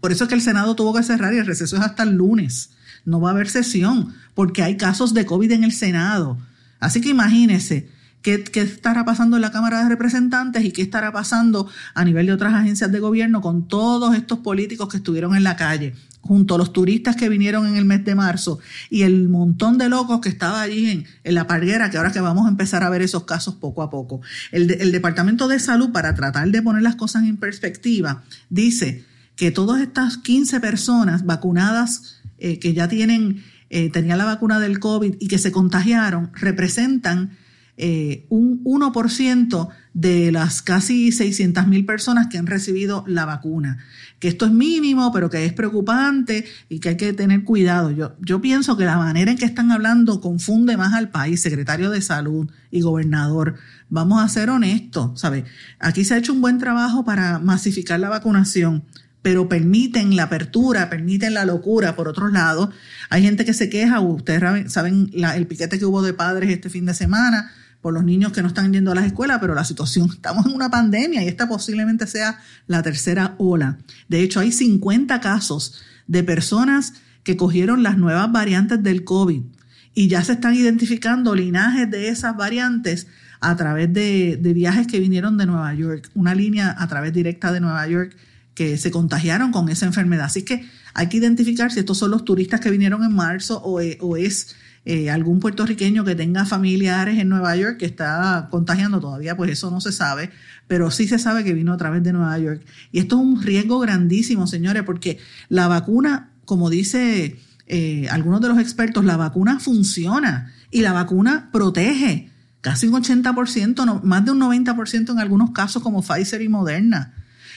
[0.00, 2.14] Por eso es que el Senado tuvo que cerrar y el receso es hasta el
[2.14, 2.70] lunes.
[3.04, 6.38] No va a haber sesión porque hay casos de COVID en el Senado.
[6.78, 7.90] Así que imagínese
[8.22, 12.26] qué, qué estará pasando en la Cámara de Representantes y qué estará pasando a nivel
[12.26, 15.94] de otras agencias de gobierno con todos estos políticos que estuvieron en la calle
[16.26, 18.58] junto a los turistas que vinieron en el mes de marzo
[18.90, 22.20] y el montón de locos que estaba allí en, en la parguera, que ahora que
[22.20, 24.20] vamos a empezar a ver esos casos poco a poco.
[24.52, 29.04] El, Departamento de Salud, para tratar de poner las cosas en perspectiva, dice
[29.36, 34.78] que todas estas 15 personas vacunadas eh, que ya tienen, eh, tenían la vacuna del
[34.78, 37.36] COVID y que se contagiaron, representan
[37.78, 43.78] eh, un 1% de las casi 600 mil personas que han recibido la vacuna.
[44.18, 47.90] Que esto es mínimo, pero que es preocupante y que hay que tener cuidado.
[47.90, 51.90] Yo, yo pienso que la manera en que están hablando confunde más al país, secretario
[51.90, 53.56] de salud y gobernador.
[53.90, 55.44] Vamos a ser honestos, ¿sabe?
[55.78, 58.84] Aquí se ha hecho un buen trabajo para masificar la vacunación
[59.26, 61.96] pero permiten la apertura, permiten la locura.
[61.96, 62.70] Por otro lado,
[63.10, 66.86] hay gente que se queja, ustedes saben el piquete que hubo de padres este fin
[66.86, 67.50] de semana,
[67.86, 70.52] por los niños que no están yendo a las escuelas, pero la situación, estamos en
[70.56, 73.78] una pandemia y esta posiblemente sea la tercera ola.
[74.08, 79.40] De hecho, hay 50 casos de personas que cogieron las nuevas variantes del COVID
[79.94, 83.06] y ya se están identificando linajes de esas variantes
[83.38, 87.60] a través de, viajes que vinieron de Nueva York, una línea a través directa de
[87.60, 88.16] Nueva York
[88.56, 90.24] que se contagiaron con esa enfermedad.
[90.24, 93.80] Así que hay que identificar si estos son los turistas que vinieron en marzo o,
[93.80, 94.56] e, o es
[94.88, 99.68] eh, algún puertorriqueño que tenga familiares en Nueva York que está contagiando todavía, pues eso
[99.68, 100.30] no se sabe,
[100.68, 102.64] pero sí se sabe que vino a través de Nueva York.
[102.92, 105.18] Y esto es un riesgo grandísimo, señores, porque
[105.48, 111.50] la vacuna, como dice eh, algunos de los expertos, la vacuna funciona y la vacuna
[111.52, 117.12] protege casi un 80%, más de un 90% en algunos casos como Pfizer y Moderna.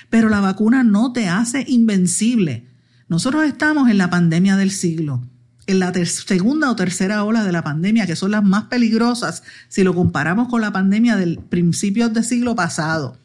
[0.09, 2.65] pero la vacuna no te hace invencible.
[3.07, 5.21] Nosotros estamos en la pandemia del siglo,
[5.69, 9.83] en la segunda o tercera ola de la pandemia, que son las más peligrosas si
[9.83, 13.19] lo comparamos con la pandemia del principio del siglo pasado.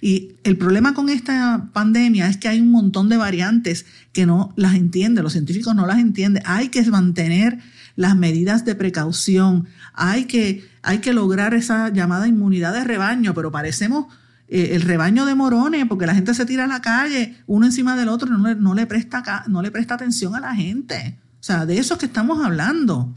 [0.00, 4.54] Y el problema con esta pandemia es que hay un montón de variantes que no
[4.56, 6.44] las entienden, los científicos no las entienden.
[6.46, 7.58] Hay que mantener
[7.96, 13.50] las medidas de precaución, hay que, hay que lograr esa llamada inmunidad de rebaño, pero
[13.50, 14.06] parecemos
[14.46, 17.96] eh, el rebaño de morones porque la gente se tira a la calle uno encima
[17.96, 21.18] del otro y no le, no le, presta, no le presta atención a la gente.
[21.40, 23.14] O sea, de eso es que estamos hablando.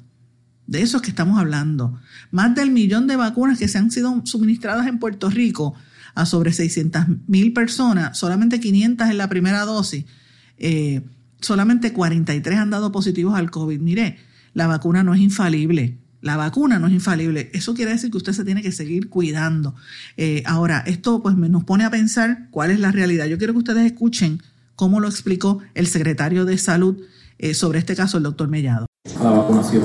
[0.66, 2.00] De eso es que estamos hablando.
[2.32, 5.76] Más del millón de vacunas que se han sido suministradas en Puerto Rico
[6.16, 10.06] a sobre 600 mil personas, solamente 500 en la primera dosis,
[10.58, 11.02] eh,
[11.42, 13.80] solamente 43 han dado positivos al COVID.
[13.80, 14.18] Mire,
[14.54, 15.98] la vacuna no es infalible.
[16.22, 17.52] La vacuna no es infalible.
[17.54, 19.76] Eso quiere decir que usted se tiene que seguir cuidando.
[20.16, 23.26] Eh, ahora, esto pues nos pone a pensar cuál es la realidad.
[23.26, 24.42] Yo quiero que ustedes escuchen
[24.78, 26.98] cómo lo explicó el secretario de Salud
[27.44, 28.86] eh, sobre este caso, el doctor Mellado.
[29.22, 29.84] La vacunación.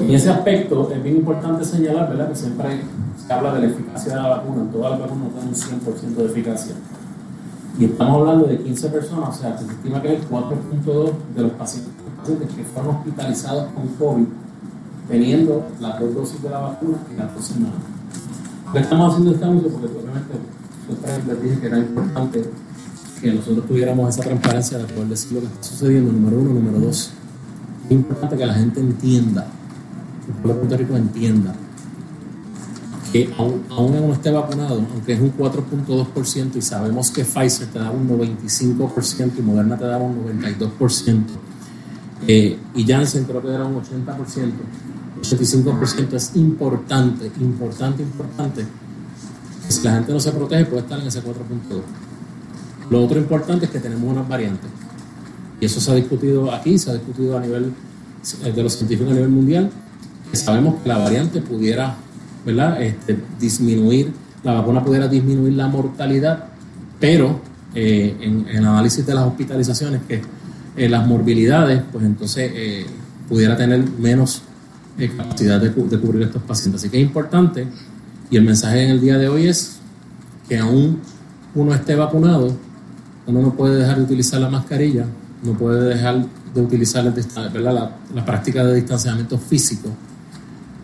[0.00, 2.30] En ese aspecto es bien importante señalar ¿verdad?
[2.30, 2.80] que siempre
[3.16, 4.68] se habla de la eficacia de la vacuna.
[4.72, 6.74] Todas las vacunas tienen un 100% de eficacia.
[7.78, 11.52] Y estamos hablando de 15 personas, o sea, se estima que el 4.2 de los
[11.52, 11.92] pacientes,
[12.24, 14.26] que fueron hospitalizados con COVID,
[15.08, 17.78] teniendo las dos dosis de la vacuna y las dos semanas.
[18.74, 20.34] Estamos haciendo este anuncio porque obviamente
[20.88, 22.50] siempre les dije que era importante
[23.20, 26.78] que nosotros tuviéramos esa transparencia de poder decir lo que está sucediendo, número uno, número
[26.80, 27.10] dos.
[27.86, 29.46] Es importante que la gente entienda,
[30.24, 31.54] que el pueblo de Puerto Rico entienda
[33.12, 37.78] que aún, aún no esté vacunado, aunque es un 4.2% y sabemos que Pfizer te
[37.78, 41.24] da un 95% y Moderna te da un 92%,
[42.26, 44.52] eh, y Janssen creo que era un 80%,
[45.22, 48.66] 85% es importante, importante, importante.
[49.68, 52.07] Si la gente no se protege puede estar en ese 4.2.
[52.90, 54.70] Lo otro importante es que tenemos unas variantes.
[55.60, 57.72] Y eso se ha discutido aquí, se ha discutido a nivel
[58.44, 59.70] eh, de los científicos a nivel mundial,
[60.30, 61.96] que sabemos que la variante pudiera.
[62.80, 64.10] Este, disminuir,
[64.42, 66.46] la vacuna pudiera disminuir la mortalidad,
[66.98, 67.42] pero
[67.74, 70.22] eh, en, el análisis de las hospitalizaciones, que
[70.74, 72.86] eh, las morbilidades, pues entonces
[73.28, 74.40] pudiera tener menos
[75.18, 76.80] capacidad de, de, cubrir estos pacientes.
[76.80, 77.66] Así que es importante,
[78.30, 79.76] y el mensaje en el día de hoy es
[80.48, 81.00] que aún
[81.54, 82.56] uno esté vacunado,
[83.28, 85.04] uno no puede dejar de utilizar la mascarilla,
[85.42, 89.90] no puede dejar de utilizar La, práctica de distanciamiento físico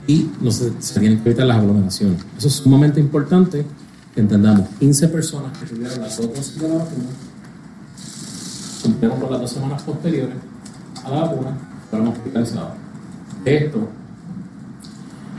[0.07, 2.23] y no se, tienen que evitar las aglomeraciones.
[2.37, 3.65] Eso es sumamente importante
[4.15, 4.69] que entendamos.
[4.79, 7.07] 15 personas que tuvieron las dos dosis de la vacuna,
[8.83, 10.37] cumplieron por las dos semanas posteriores
[11.03, 11.57] a la vacuna,
[11.89, 12.73] fueron hospitalizados.
[13.47, 13.89] Esto,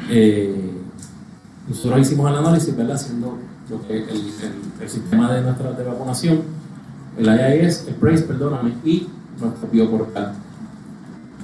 [0.10, 0.72] eh,
[1.68, 2.96] nosotros hicimos el análisis, ¿verdad?
[2.96, 3.38] Haciendo
[3.70, 4.34] lo que el,
[4.82, 6.55] el, sistema de nuestra de vacunación,
[7.18, 9.08] el IIS, el PRACE, perdóname, y
[9.40, 10.34] nuestro bioportal.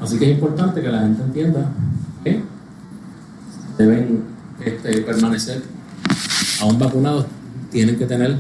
[0.01, 1.71] Así que es importante que la gente entienda
[2.23, 2.41] que
[3.77, 4.23] deben
[4.63, 5.61] este, permanecer
[6.61, 7.25] aún vacunados,
[7.71, 8.37] tienen que tener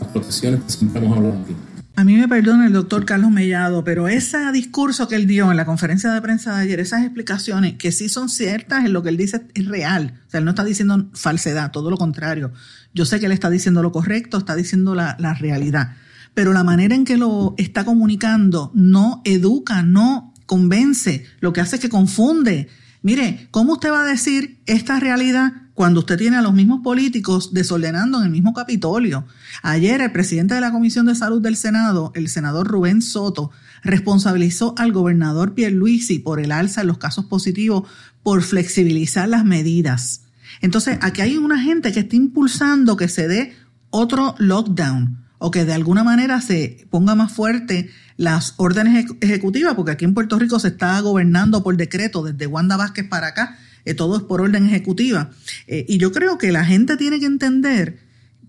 [0.00, 1.54] las protecciones que siempre hemos hablado aquí.
[1.94, 5.58] A mí me perdona el doctor Carlos Mellado, pero ese discurso que él dio en
[5.58, 9.10] la conferencia de prensa de ayer, esas explicaciones que sí son ciertas en lo que
[9.10, 10.14] él dice es real.
[10.26, 12.52] O sea, él no está diciendo falsedad, todo lo contrario.
[12.94, 15.92] Yo sé que él está diciendo lo correcto, está diciendo la realidad.
[16.34, 21.76] Pero la manera en que lo está comunicando no educa, no convence, lo que hace
[21.76, 22.68] es que confunde
[23.02, 27.52] Mire, ¿cómo usted va a decir esta realidad cuando usted tiene a los mismos políticos
[27.52, 29.26] desordenando en el mismo Capitolio?
[29.62, 33.50] Ayer el presidente de la Comisión de Salud del Senado, el senador Rubén Soto,
[33.82, 37.88] responsabilizó al gobernador Pierluisi por el alza en los casos positivos
[38.22, 40.22] por flexibilizar las medidas.
[40.60, 43.56] Entonces, aquí hay una gente que está impulsando que se dé
[43.90, 49.90] otro lockdown o que de alguna manera se ponga más fuerte las órdenes ejecutivas, porque
[49.90, 53.94] aquí en Puerto Rico se está gobernando por decreto desde Wanda Vázquez para acá, eh,
[53.94, 55.30] todo es por orden ejecutiva.
[55.66, 57.98] Eh, y yo creo que la gente tiene que entender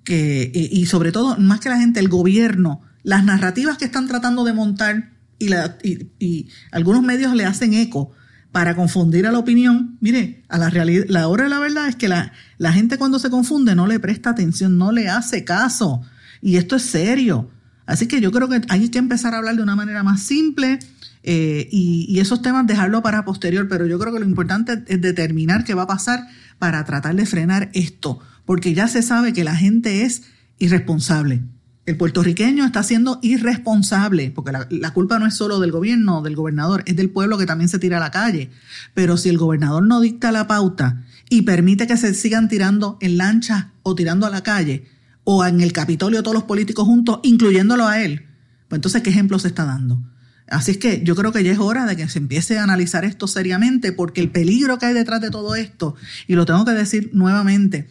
[0.04, 4.44] que, y sobre todo, más que la gente, el gobierno, las narrativas que están tratando
[4.44, 8.12] de montar y, la, y, algunos medios le hacen eco
[8.52, 11.96] para confundir a la opinión, mire, a la realidad, la hora de la verdad es
[11.96, 16.04] que la gente cuando se confunde no le presta atención, no le hace caso.
[16.44, 17.50] Y esto es serio.
[17.86, 20.80] Así que yo creo que hay que empezar a hablar de una manera más simple
[21.24, 25.64] eh, y, esos temas dejarlo para posterior, pero yo creo que lo importante es determinar
[25.64, 26.28] qué va a pasar
[26.60, 30.24] para tratar de frenar esto, porque ya se sabe que la gente es
[30.60, 31.42] irresponsable.
[31.86, 36.36] El puertorriqueño está siendo irresponsable, porque la, la, culpa no es solo del gobierno, del
[36.36, 38.52] gobernador, es del pueblo que también se tira a la calle.
[38.94, 43.18] Pero si el gobernador no dicta la pauta y permite que se sigan tirando en
[43.18, 44.86] lancha o tirando a la calle,
[45.24, 48.26] o en el Capitolio todos los políticos juntos, incluyéndolo a él.
[48.68, 50.02] Pues entonces, ¿qué ejemplo se está dando?
[50.48, 53.06] Así es que yo creo que ya es hora de que se empiece a analizar
[53.06, 55.96] esto seriamente, porque el peligro que hay detrás de todo esto,
[56.28, 57.90] y lo tengo que decir nuevamente,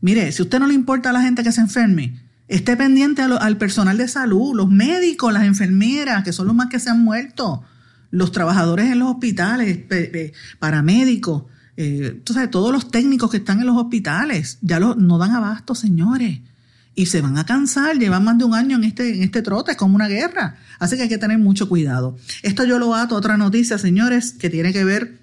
[0.00, 3.22] mire, si a usted no le importa a la gente que se enferme, esté pendiente
[3.22, 7.02] al personal de salud, los médicos, las enfermeras, que son los más que se han
[7.02, 7.62] muerto,
[8.10, 9.78] los trabajadores en los hospitales,
[10.58, 11.44] paramédicos,
[11.76, 16.40] eh, entonces, todos los técnicos que están en los hospitales ya no dan abasto, señores.
[16.94, 19.72] Y se van a cansar, llevan más de un año en este, en este trote,
[19.72, 20.56] es como una guerra.
[20.78, 22.16] Así que hay que tener mucho cuidado.
[22.42, 25.22] Esto yo lo ato a otra noticia, señores, que tiene que ver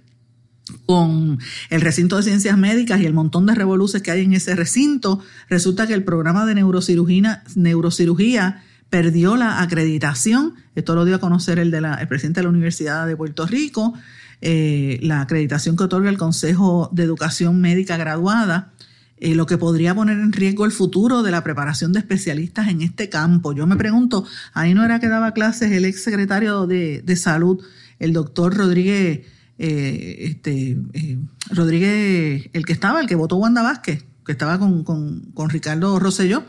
[0.86, 1.40] con
[1.70, 5.20] el recinto de ciencias médicas y el montón de revoluciones que hay en ese recinto.
[5.50, 10.56] Resulta que el programa de neurocirugía, neurocirugía perdió la acreditación.
[10.76, 13.46] Esto lo dio a conocer el, de la, el presidente de la Universidad de Puerto
[13.46, 13.94] Rico.
[14.42, 18.72] Eh, la acreditación que otorga el Consejo de Educación Médica Graduada,
[19.20, 22.82] eh, lo que podría poner en riesgo el futuro de la preparación de especialistas en
[22.82, 23.54] este campo.
[23.54, 27.64] Yo me pregunto, ahí no era que daba clases el ex secretario de, Salud,
[28.00, 29.26] el doctor Rodríguez,
[29.58, 30.78] eh, este,
[31.52, 36.44] Rodríguez, el que estaba, el que votó Wanda Vázquez, que estaba con, con, Ricardo Rosselló.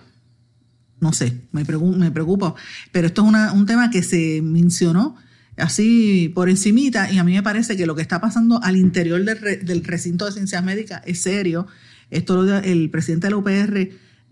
[1.01, 2.55] No sé, me, me preocupa.
[2.93, 5.17] Pero esto es un tema que se mencionó
[5.61, 9.23] así por encimita y a mí me parece que lo que está pasando al interior
[9.25, 11.67] del, recinto de ciencias médicas es serio.
[12.11, 13.91] Esto lo, el presidente de la UPR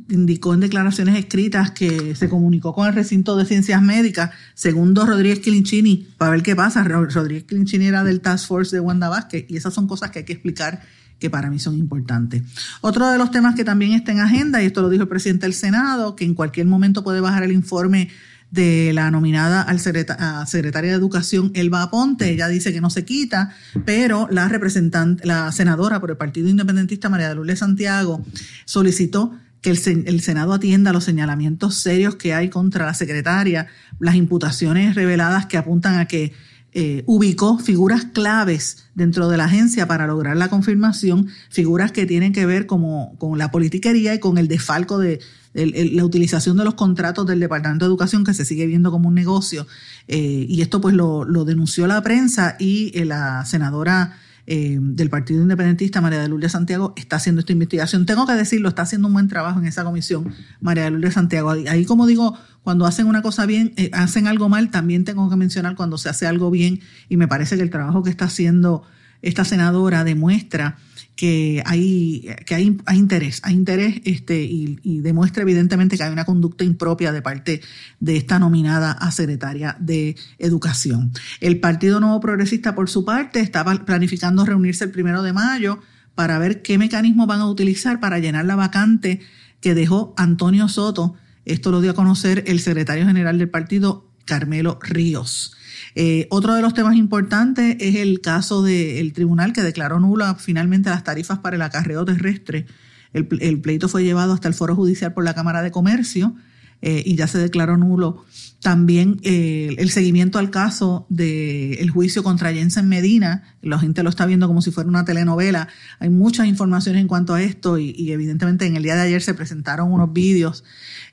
[0.09, 5.41] indicó en declaraciones escritas que se comunicó con el recinto de ciencias médicas, segundo Rodríguez
[5.41, 6.85] Clinchini, para ver qué pasa.
[6.85, 10.25] Rodríguez Clinchini era del Task Force de Wanda Vázquez y esas son cosas que hay
[10.25, 10.83] que explicar
[11.19, 12.43] que para mí son importantes.
[12.81, 15.47] Otro de los temas que también está en agenda, y esto lo dijo el presidente
[15.47, 18.09] del Senado, que en cualquier momento puede bajar el informe
[18.51, 22.31] de la nominada al secretaria de Educación, Elba Aponte.
[22.31, 27.09] Ella dice que no se quita, pero la representante, la senadora por el Partido Independentista,
[27.09, 28.25] María de Lourdes Santiago,
[28.65, 33.67] solicitó que el, el, Senado atienda los señalamientos serios que hay contra la secretaria,
[33.99, 36.33] las imputaciones reveladas que apuntan a que
[36.75, 42.33] eh, ubicó figuras claves dentro de la agencia para lograr la confirmación, figuras que tienen
[42.33, 45.21] que ver como, con la politiquería y con el desfalco de,
[45.55, 49.15] la utilización de los contratos del Departamento de Educación que se sigue viendo como un
[49.15, 49.67] negocio.
[50.07, 54.19] Eh, y esto pues lo, denunció la prensa y eh, la senadora
[54.51, 58.07] eh, del Partido Independentista, María de Lourdes Santiago, está haciendo esta investigación.
[58.07, 60.33] Tengo que decirlo, está haciendo un buen trabajo en esa comisión,
[60.63, 61.51] María de Lourdes Santiago.
[61.51, 65.77] Ahí, como digo, cuando hacen una cosa bien, hacen algo mal, también tengo que mencionar
[65.77, 66.81] cuando se hace algo bien
[67.11, 68.85] y me parece que el trabajo que está haciendo
[69.21, 70.79] esta senadora demuestra
[71.19, 76.25] que hay, que hay, hay interés, hay interés este, y, demuestra evidentemente que hay una
[76.25, 77.61] conducta impropia de parte
[77.99, 81.13] de esta nominada a secretaria de Educación.
[81.41, 85.81] El Partido Nuevo Progresista, por su parte, estaba planificando reunirse el primero de mayo
[86.15, 89.21] para ver qué mecanismos van a utilizar para llenar la vacante
[89.61, 91.17] que dejó Antonio Soto.
[91.45, 95.57] Esto lo dio a conocer el secretario general del partido, Carmelo Ríos.
[95.95, 100.91] Eh, otro de los temas importantes es el caso del tribunal que declaró nula finalmente
[100.91, 102.67] las tarifas para el acarreo terrestre.
[103.13, 103.27] El,
[103.61, 106.35] pleito fue llevado hasta el foro judicial por la Cámara de Comercio
[106.83, 108.25] eh, y ya se declaró nulo.
[108.61, 114.27] También eh, el seguimiento al caso del juicio contra Jensen Medina, la gente lo está
[114.27, 115.69] viendo como si fuera una telenovela.
[116.01, 119.33] Hay muchas informaciones en cuanto a esto y, evidentemente en el día de ayer se
[119.33, 120.65] presentaron unos vídeos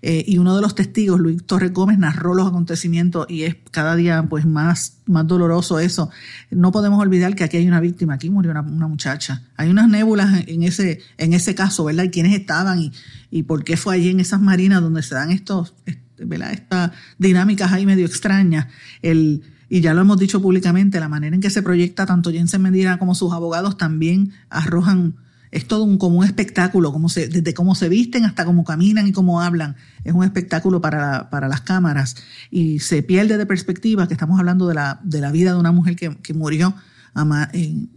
[0.01, 3.95] eh, y uno de los testigos, Luis Torres Gómez, narró los acontecimientos y es cada
[3.95, 6.09] día pues más, más doloroso eso.
[6.49, 9.43] No podemos olvidar que aquí hay una víctima, aquí murió una, muchacha.
[9.55, 12.05] Hay unas nébulas en ese, en ese caso, ¿verdad?
[12.05, 12.91] Y quiénes estaban y,
[13.29, 15.75] y por qué fue allí en esas marinas donde se dan estos,
[16.17, 16.53] ¿verdad?
[16.53, 18.67] Estas dinámicas ahí medio extrañas.
[19.01, 22.61] El, y ya lo hemos dicho públicamente, la manera en que se proyecta tanto Jensen
[22.61, 25.15] Medina como sus abogados también arrojan
[25.51, 29.07] es todo un, como un espectáculo, como se, desde cómo se visten hasta cómo caminan
[29.07, 29.77] y cómo hablan.
[30.03, 32.17] Es un espectáculo para, para las cámaras
[32.51, 35.71] y se pierde de perspectiva que estamos hablando de la, de la vida de una
[35.71, 36.75] mujer que, que murió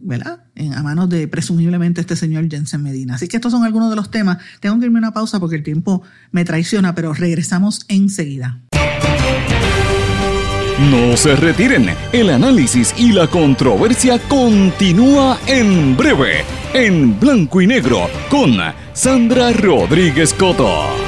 [0.01, 0.45] ¿verdad?
[0.75, 3.15] A manos de presumiblemente este señor Jensen Medina.
[3.15, 4.39] Así que estos son algunos de los temas.
[4.61, 8.61] Tengo que irme a una pausa porque el tiempo me traiciona, pero regresamos enseguida.
[10.91, 16.45] No se retiren, el análisis y la controversia continúa en breve
[16.75, 18.57] en blanco y negro con
[18.93, 21.08] Sandra Rodríguez Coto.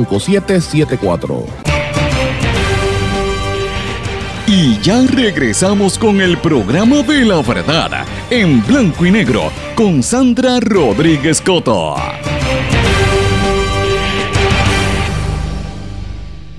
[4.47, 10.59] Y ya regresamos con el programa de la verdad, en blanco y negro, con Sandra
[10.59, 11.95] Rodríguez Coto.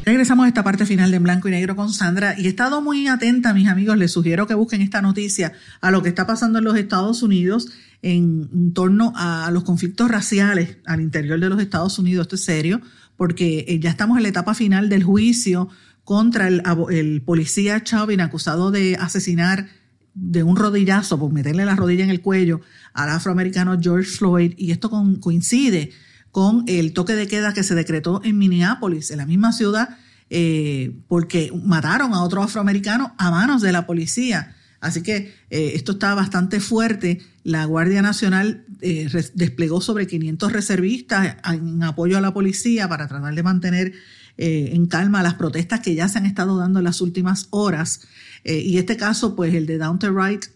[0.05, 2.83] Regresamos a esta parte final de En Blanco y Negro con Sandra y he estado
[2.83, 3.97] muy atenta, mis amigos.
[3.97, 7.69] Les sugiero que busquen esta noticia a lo que está pasando en los Estados Unidos
[8.03, 12.25] en, torno a los conflictos raciales al interior de los Estados Unidos.
[12.25, 12.81] Esto es serio,
[13.17, 15.69] porque eh, ya estamos en la etapa final del juicio
[16.05, 19.69] contra el, el policía Chauvin acusado de asesinar
[20.15, 22.61] de un rodillazo, por meterle la rodilla en el cuello
[22.93, 24.91] al afroamericano George Floyd, y esto
[25.21, 25.93] coincide
[26.31, 29.97] con el toque de queda que se decretó en Minneapolis, en la misma ciudad,
[30.31, 34.57] eh, porque mataron a otro afroamericano a manos de la policía.
[34.81, 37.21] Así que eh, esto está bastante fuerte.
[37.45, 43.35] La Guardia Nacional eh, desplegó sobre 500 reservistas en apoyo a la policía para tratar
[43.35, 43.93] de mantener
[44.39, 48.01] eh, en calma las protestas que ya se han estado dando en las últimas horas.
[48.45, 50.47] y este caso, pues el de Downton Wright,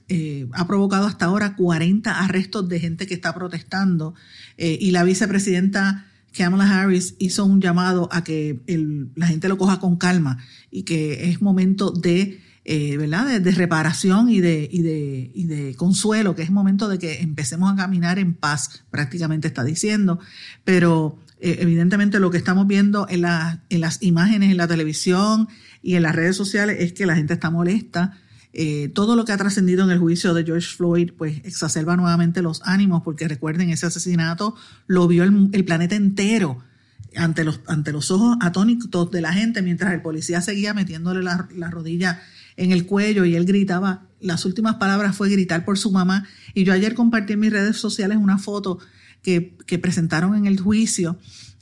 [0.53, 4.15] ha provocado hasta ahora 40 arrestos de gente que está protestando.
[4.57, 6.07] y la vicepresidenta
[6.37, 8.61] Kamala Harris hizo un llamado a que
[9.15, 10.39] la gente lo coja con calma
[10.71, 13.41] y que es momento de eh, ¿verdad?
[13.41, 17.73] De, reparación y de, y, de, y de consuelo, que es momento de que empecemos
[17.73, 20.19] a caminar en paz, prácticamente está diciendo.
[20.65, 25.49] Pero eh, evidentemente lo que estamos viendo en, en las imágenes en la televisión
[25.81, 28.19] y en las redes sociales es que la gente está molesta.
[28.53, 32.43] Eh, todo lo que ha trascendido en el juicio de George Floyd, pues exacerba nuevamente
[32.43, 34.57] los ánimos, porque recuerden, ese asesinato
[34.89, 36.65] lo vio el, planeta entero
[37.15, 42.21] ante los, ojos atónitos de la gente, mientras el policía seguía metiéndole la rodilla
[42.57, 46.27] en el cuello y él gritaba, las últimas palabras fue gritar por su mamá.
[46.55, 48.79] Y yo ayer compartí en mis redes sociales una foto
[49.23, 51.19] que, que presentaron en el juicio,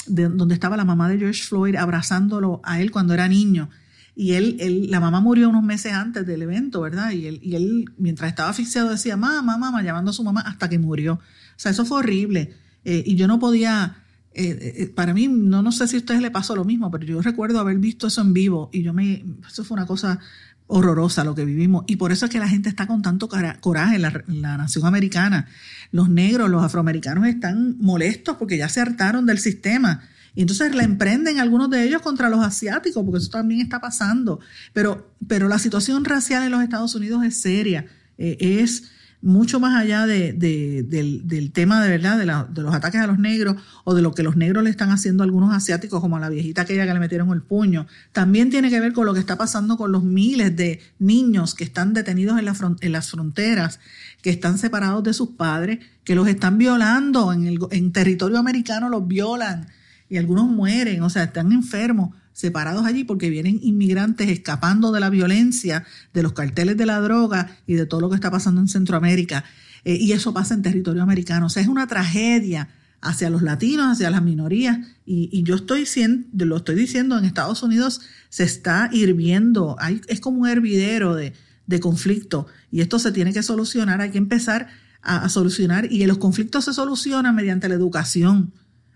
[0.06, 3.70] de, donde estaba la mamá de George Floyd abrazándolo a él cuando era niño.
[4.16, 7.10] Y él, él, la mamá murió unos meses antes del evento, ¿verdad?
[7.10, 10.68] Y él, y él mientras estaba asfixiado, decía, mamá, mamá, llamando a su mamá hasta
[10.68, 11.14] que murió.
[11.14, 11.20] O
[11.56, 12.54] sea, eso fue horrible.
[12.84, 16.22] Eh, y yo no podía, eh, eh, para mí, no, no sé si a ustedes
[16.22, 19.24] le pasó lo mismo, pero yo recuerdo haber visto eso en vivo y yo me,
[19.48, 20.20] eso fue una cosa
[20.66, 21.84] horrorosa lo que vivimos.
[21.86, 24.02] Y por eso es que la gente está con tanto coraje en
[24.42, 25.46] la, nación americana.
[25.90, 30.02] Los negros, los afroamericanos están molestos porque ya se hartaron del sistema.
[30.34, 34.40] Y entonces la emprenden algunos de ellos contra los asiáticos, porque eso también está pasando.
[34.72, 37.86] Pero, pero la situación racial en los Estados Unidos es seria.
[38.18, 38.90] Eh, es
[39.24, 43.94] mucho más allá de, del, tema de verdad de, los ataques a los negros o
[43.94, 46.62] de lo que los negros le están haciendo a algunos asiáticos, como a la viejita
[46.62, 49.78] aquella que le metieron el puño, también tiene que ver con lo que está pasando
[49.78, 53.80] con los miles de niños que están detenidos en, en las fronteras,
[54.20, 58.90] que están separados de sus padres, que los están violando en, el, en territorio americano,
[58.90, 59.68] los violan
[60.10, 65.08] y algunos mueren, o sea, están enfermos separados allí porque vienen inmigrantes escapando de la
[65.08, 68.68] violencia, de los carteles de la droga y de todo lo que está pasando en
[68.68, 69.44] Centroamérica.
[69.84, 71.46] Eh, y eso pasa en territorio americano.
[71.46, 72.68] O sea, es una tragedia
[73.00, 74.78] hacia los latinos, hacia las minorías.
[75.06, 75.86] Y, yo estoy
[76.32, 81.32] lo estoy diciendo, en Estados Unidos se está hirviendo, hay, es como un hervidero de,
[81.80, 84.68] conflicto y esto se tiene que solucionar, hay que empezar
[85.02, 88.52] a, a, solucionar y los conflictos se solucionan mediante la educación.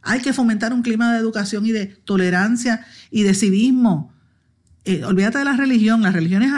[0.09, 4.13] Hay que fomentar un clima de educación y de tolerancia y de civismo.
[4.85, 6.51] Eh, olvídate de la religión, las religiones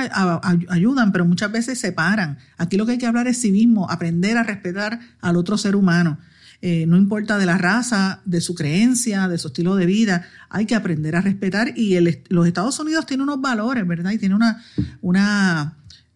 [0.68, 2.38] ayudan, pero muchas veces separan.
[2.58, 6.18] Aquí lo que hay que hablar es civismo, aprender a respetar al otro ser humano.
[6.62, 10.66] eh, no importa de la raza, de su creencia, de su estilo de vida, hay
[10.66, 11.98] que aprender a respetar y
[12.28, 14.12] los Estados Unidos tienen unos valores, ¿verdad?
[14.12, 14.36] Y tiene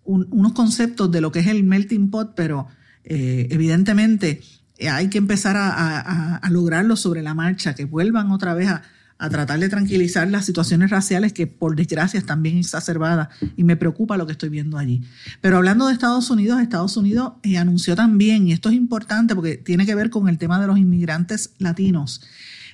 [0.05, 2.68] unos conceptos de lo que es el melting pot, pero
[3.05, 4.43] eh, evidentemente
[4.81, 8.83] hay que empezar a, lograrlo sobre la marcha, que vuelvan otra vez a,
[9.18, 13.77] a tratar de tranquilizar las situaciones raciales que por desgracia están bien exacerbadas y me
[13.77, 15.03] preocupa lo que estoy viendo allí.
[15.41, 19.57] Pero hablando de Estados Unidos, Estados Unidos eh, anunció también, y esto es importante porque
[19.57, 22.22] tiene que ver con el tema de los inmigrantes latinos,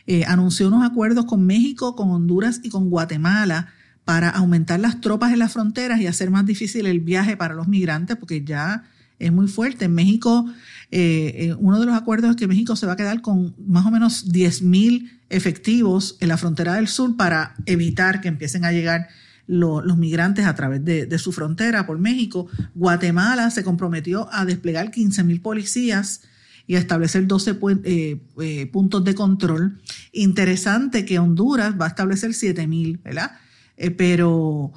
[0.07, 3.69] eh, anunció unos acuerdos con México, con Honduras y con Guatemala
[4.05, 7.69] para aumentar las tropas en las fronteras y hacer más difícil el viaje para los
[7.69, 8.85] migrantes porque ya
[9.21, 9.85] es muy fuerte.
[9.85, 10.47] En México,
[10.91, 13.91] eh, uno de los acuerdos es que México se va a quedar con más o
[13.93, 19.09] menos 10 mil efectivos en la frontera del sur para evitar que empiecen a llegar
[19.51, 22.47] los migrantes a través de, su frontera por México.
[22.75, 26.23] Guatemala se comprometió a desplegar 15 mil policías
[26.69, 29.81] y a establecer 12 eh, eh, puntos de control.
[30.13, 33.33] Interesante que Honduras va a establecer 7 mil, ¿verdad?
[33.77, 34.73] Eh, pero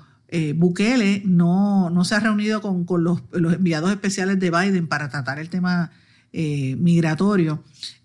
[0.55, 5.39] Bukele no, no, se ha reunido con, los, los, enviados especiales de Biden para tratar
[5.39, 5.91] el tema
[6.31, 7.63] migratorio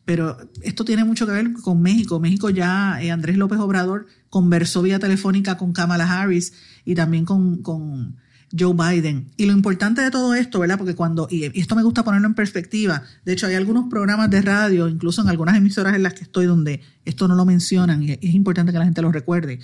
[0.08, 2.18] pero esto tiene mucho que ver con México.
[2.18, 6.54] México ya, eh, Andrés López Obrador conversó vía telefónica con Kamala Harris
[6.86, 8.16] y también con, con
[8.58, 9.28] Joe Biden.
[9.36, 10.78] Y lo importante de todo esto, ¿verdad?
[10.78, 14.40] Porque cuando, y esto me gusta ponerlo en perspectiva, de hecho hay algunos programas de
[14.40, 18.12] radio, incluso en algunas emisoras en las que estoy, donde esto no lo mencionan y
[18.12, 19.60] es importante que la gente lo recuerde.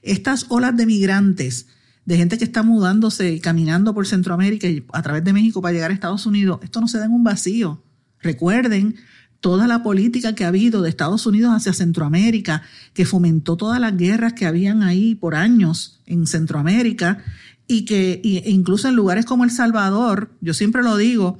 [0.00, 1.66] Estas olas de migrantes,
[2.04, 5.72] de gente que está mudándose y caminando por Centroamérica y a través de México para
[5.72, 7.82] llegar a Estados Unidos, esto no se da en un vacío.
[8.20, 8.96] Recuerden
[9.40, 12.62] toda la política que ha habido de Estados Unidos hacia Centroamérica,
[12.94, 17.18] que fomentó todas las guerras que habían ahí por años en Centroamérica
[17.66, 21.38] y que e incluso en lugares como El Salvador, yo siempre lo digo,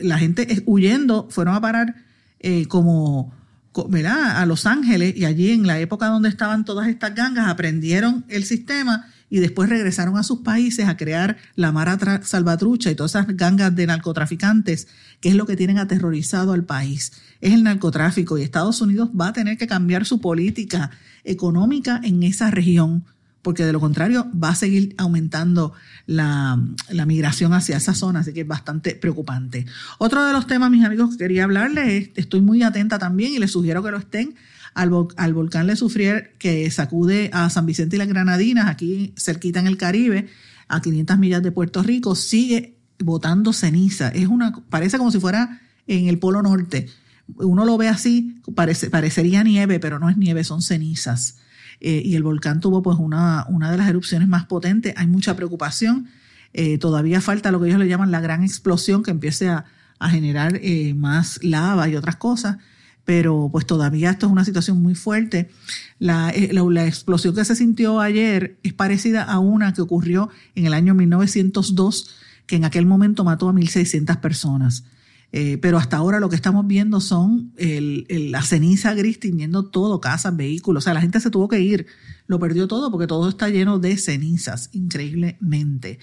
[0.00, 1.94] la gente huyendo fueron a parar
[2.40, 3.34] eh, como
[3.88, 4.38] ¿verdad?
[4.38, 8.44] a Los Ángeles y allí en la época donde estaban todas estas gangas aprendieron el
[8.44, 13.34] sistema y después regresaron a sus países a crear la Mara Salvatrucha y todas esas
[13.34, 14.88] gangas de narcotraficantes,
[15.22, 17.12] que es lo que tienen aterrorizado al país.
[17.40, 20.90] Es el narcotráfico y Estados Unidos va a tener que cambiar su política
[21.24, 23.06] económica en esa región,
[23.40, 25.72] porque de lo contrario va a seguir aumentando
[26.04, 26.58] la,
[27.06, 29.64] migración hacia esa zona, así que es bastante preocupante.
[29.96, 33.38] Otro de los temas, mis amigos, que quería hablarles, es, estoy muy atenta también y
[33.38, 34.34] les sugiero que lo estén,
[34.74, 39.66] al, volcán Le Sufrier que sacude a San Vicente y las Granadinas, aquí cerquita en
[39.66, 40.28] el Caribe,
[40.68, 44.08] a 500 millas de Puerto Rico, sigue botando ceniza.
[44.08, 46.88] Es una, parece como si fuera en el Polo Norte.
[47.36, 51.38] Uno lo ve así, parece, parecería nieve, pero no es nieve, son cenizas.
[51.80, 54.94] Eh, y el volcán tuvo pues una, una de las erupciones más potentes.
[54.96, 56.08] Hay mucha preocupación.
[56.54, 59.64] Eh, todavía falta lo que ellos le llaman la gran explosión que empiece a,
[60.10, 62.56] generar eh, más lava y otras cosas
[63.04, 65.50] pero pues todavía esto es una situación muy fuerte.
[66.00, 70.74] Eh, la, explosión que se sintió ayer es parecida a una que ocurrió en el
[70.74, 72.10] año 1902,
[72.46, 74.84] que en aquel momento mató a 1.600 personas.
[75.34, 80.36] Eh, pero hasta ahora lo que estamos viendo son la ceniza gris tiñendo todo, casas,
[80.36, 80.82] vehículos.
[80.82, 81.86] O sea, la gente se tuvo que ir,
[82.26, 85.98] lo perdió todo porque todo está lleno de cenizas, increíblemente.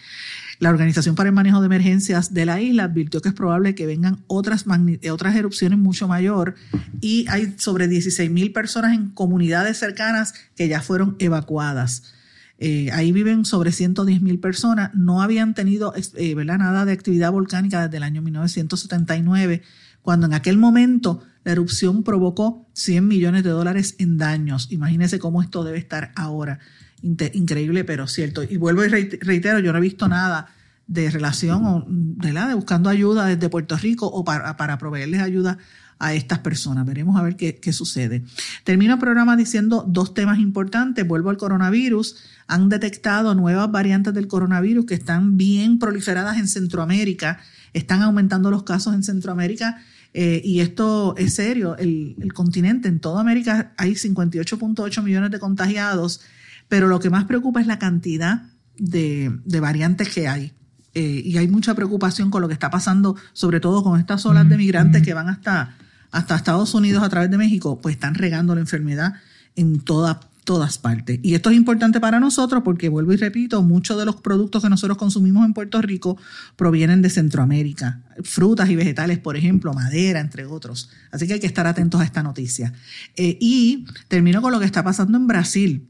[0.58, 3.86] La Organización para el Manejo de Emergencias de la isla advirtió que es probable que
[3.86, 4.66] vengan otras,
[5.12, 6.56] otras erupciones mucho mayor
[7.00, 12.14] y hay sobre 16 mil personas en comunidades cercanas que ya fueron evacuadas.
[12.62, 14.92] Eh, ahí viven sobre 110 mil personas.
[14.94, 19.62] No habían tenido eh, nada de actividad volcánica desde el año 1979,
[20.02, 24.72] cuando en aquel momento la erupción provocó 100 millones de dólares en daños.
[24.72, 26.60] Imagínense cómo esto debe estar ahora.
[27.02, 28.44] Increíble, pero cierto.
[28.44, 30.48] Y vuelvo y reitero, yo no he visto nada
[30.86, 35.60] de relación o de, de buscando ayuda desde Puerto Rico o para, para proveerles ayuda
[36.00, 36.86] a estas personas.
[36.86, 38.24] Veremos a ver qué, sucede.
[38.64, 41.06] Termino el programa diciendo dos temas importantes.
[41.06, 42.16] Vuelvo al coronavirus.
[42.48, 47.40] Han detectado nuevas variantes del coronavirus que están bien proliferadas en Centroamérica.
[47.74, 49.78] Están aumentando los casos en Centroamérica.
[50.14, 51.78] Eh, y esto es serio.
[51.78, 56.22] El, continente, en toda América, hay 58.8 millones de contagiados.
[56.70, 58.44] Pero lo que más preocupa es la cantidad
[58.78, 60.54] de, variantes que hay.
[60.94, 64.48] Eh, y hay mucha preocupación con lo que está pasando, sobre todo con estas olas
[64.48, 65.76] de migrantes que van hasta
[66.12, 69.14] hasta Estados Unidos a través de México, pues están regando la enfermedad
[69.56, 71.20] en toda, todas partes.
[71.22, 74.70] Y esto es importante para nosotros porque, vuelvo y repito, muchos de los productos que
[74.70, 76.18] nosotros consumimos en Puerto Rico
[76.56, 78.02] provienen de Centroamérica.
[78.24, 80.90] Frutas y vegetales, por ejemplo, madera, entre otros.
[81.12, 82.74] Así que hay que estar atentos a esta noticia.
[83.16, 85.88] Eh, y termino con lo que está pasando en Brasil.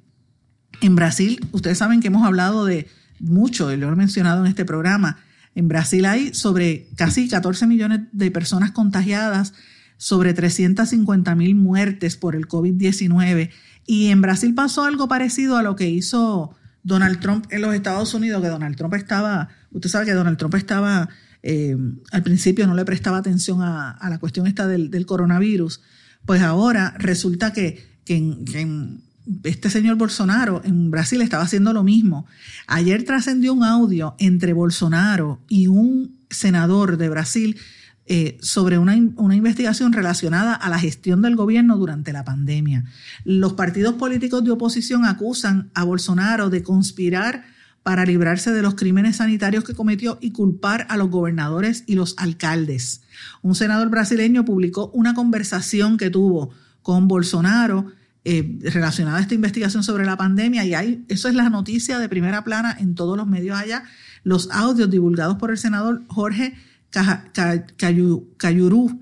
[0.81, 2.87] En Brasil, ustedes saben que hemos hablado de
[3.19, 5.17] mucho, y lo he mencionado en este programa,
[5.55, 9.53] en Brasil hay sobre casi 14 millones de personas contagiadas
[9.99, 13.49] sobre 350 mil muertes por el COVID-19.
[13.85, 18.13] Y en Brasil pasó algo parecido a lo que hizo Donald Trump en los Estados
[18.13, 21.09] Unidos, que Donald Trump estaba, usted sabe que Donald Trump estaba,
[21.43, 21.75] eh,
[22.11, 25.81] al principio no le prestaba atención a, la cuestión esta del, coronavirus,
[26.25, 27.87] pues ahora resulta que,
[29.43, 32.25] este señor Bolsonaro en Brasil estaba haciendo lo mismo.
[32.65, 37.57] Ayer trascendió un audio entre Bolsonaro y un senador de Brasil
[38.11, 42.83] eh, sobre una, una, investigación relacionada a la gestión del gobierno durante la pandemia.
[43.23, 47.43] Los partidos políticos de oposición acusan a Bolsonaro de conspirar
[47.83, 52.15] para librarse de los crímenes sanitarios que cometió y culpar a los gobernadores y los
[52.17, 53.01] alcaldes.
[53.43, 56.49] Un senador brasileño publicó una conversación que tuvo
[56.81, 57.91] con Bolsonaro
[58.25, 62.09] eh, relacionada a esta investigación sobre la pandemia y hay, eso es la noticia de
[62.09, 63.83] primera plana en todos los medios allá.
[64.23, 66.55] Los audios divulgados por el senador Jorge
[66.91, 68.99] Cayurú.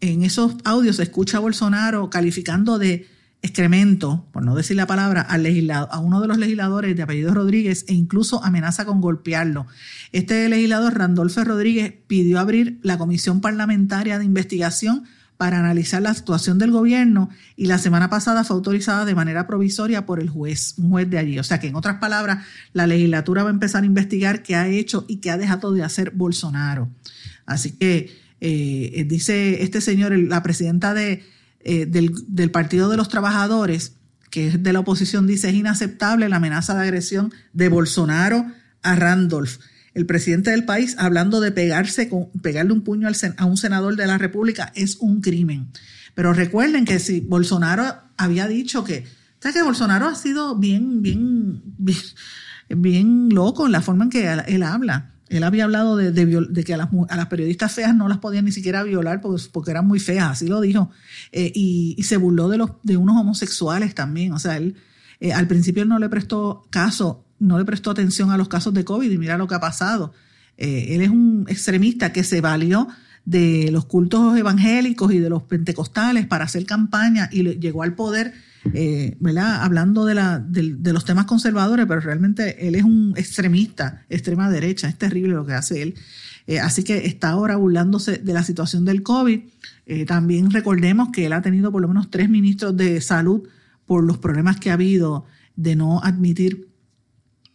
[0.00, 3.08] En esos audios se escucha a Bolsonaro calificando de
[3.42, 7.34] excremento, por no decir la palabra, al legislador, a uno de los legisladores de apellido
[7.34, 9.66] Rodríguez e incluso amenaza con golpearlo.
[10.12, 15.04] Este legislador, Randolfo Rodríguez, pidió abrir la comisión parlamentaria de investigación
[15.38, 20.04] para analizar la situación del gobierno y la semana pasada fue autorizada de manera provisoria
[20.04, 21.38] por el juez, un juez de allí.
[21.38, 24.66] O sea que en otras palabras, la legislatura va a empezar a investigar qué ha
[24.66, 26.90] hecho y qué ha dejado de hacer Bolsonaro.
[27.46, 31.24] Así que eh, dice este señor, la presidenta de,
[31.60, 33.92] eh, del, del Partido de los Trabajadores,
[34.30, 38.44] que es de la oposición, dice es inaceptable la amenaza de agresión de Bolsonaro
[38.82, 39.58] a Randolph
[39.98, 44.06] el presidente del país hablando de pegarse con, pegarle un puño a un senador de
[44.06, 45.72] la República es un crimen.
[46.14, 49.04] Pero recuerden que si Bolsonaro había dicho que,
[49.44, 51.62] o que Bolsonaro ha sido bien, bien,
[52.68, 55.14] bien, loco en la forma en que él, habla.
[55.30, 59.20] Él había hablado de, que a las, periodistas feas no las podían ni siquiera violar
[59.20, 60.90] porque, porque eran muy feas, así lo dijo.
[61.32, 64.32] Eh, y, se burló de, los, de unos homosexuales también.
[64.32, 64.76] O sea, él
[65.18, 68.84] eh, al principio no le prestó caso no le prestó atención a los casos de
[68.84, 70.12] COVID y mira lo que ha pasado.
[70.56, 72.88] Eh, él es un extremista que se valió
[73.24, 78.32] de los cultos evangélicos y de los pentecostales para hacer campaña y llegó al poder,
[78.72, 79.62] eh, ¿verdad?
[79.62, 84.88] Hablando de, la, de, los temas conservadores, pero realmente él es un extremista, extrema derecha,
[84.88, 85.94] es terrible lo que hace él.
[86.46, 89.40] Eh, así que está ahora burlándose de la situación del COVID.
[90.06, 93.46] también recordemos que él ha tenido por lo menos tres ministros de salud
[93.86, 96.68] por los problemas que ha habido de no admitir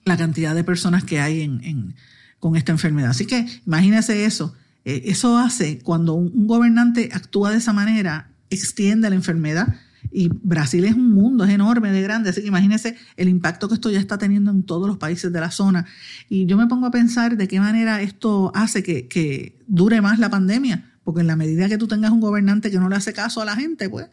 [0.06, 1.95] la cantidad de personas que hay en,
[2.39, 3.12] con esta enfermedad.
[3.12, 4.54] Así que imagínese eso.
[4.86, 9.76] Eh, eso hace cuando un, gobernante actúa de esa manera, extiende la enfermedad.
[10.12, 12.30] Y Brasil es un mundo, es enorme, de grande.
[12.30, 15.39] Así que imagínese el impacto que esto ya está teniendo en todos los países de
[15.39, 15.86] la zona.
[16.30, 20.20] Y yo me pongo a pensar de qué manera esto hace que, que dure más
[20.20, 20.91] la pandemia.
[21.04, 23.45] Porque en la medida que tú tengas un gobernante que no le hace caso a
[23.45, 24.08] la gente, pues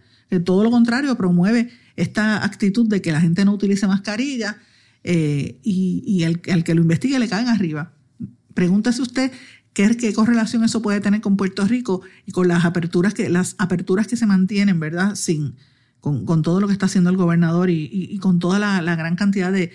[0.44, 4.58] todo lo contrario, promueve esta actitud de que la gente no utilice mascarilla,
[5.04, 7.92] eh, y, el, al que lo investigue le caen arriba.
[8.54, 9.32] Pregúntese usted
[9.72, 13.54] qué, qué correlación eso puede tener con Puerto Rico y con las aperturas que, las
[13.58, 15.14] aperturas que se mantienen, ¿verdad?
[15.14, 15.54] Sin,
[16.00, 19.16] con, con todo lo que está haciendo el gobernador y, y, con toda la gran
[19.16, 19.72] cantidad de,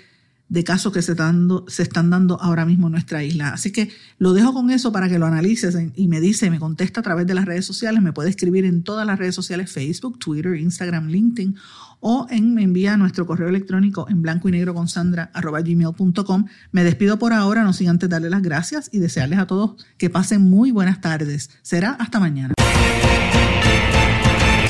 [0.47, 3.49] de casos que se están, dando, se están dando ahora mismo en nuestra isla.
[3.49, 3.89] Así que
[4.19, 7.25] lo dejo con eso para que lo analices y me dice, me contesta a través
[7.27, 11.07] de las redes sociales, me puede escribir en todas las redes sociales, Facebook, Twitter, Instagram,
[11.07, 11.55] LinkedIn
[11.99, 16.45] o en, me envía nuestro correo electrónico en blanco y negro con sandra arroba gmail.com.
[16.71, 20.11] Me despido por ahora, no sin antes darle las gracias y desearles a todos que
[20.11, 21.49] pasen muy buenas tardes.
[21.63, 22.53] Será hasta mañana.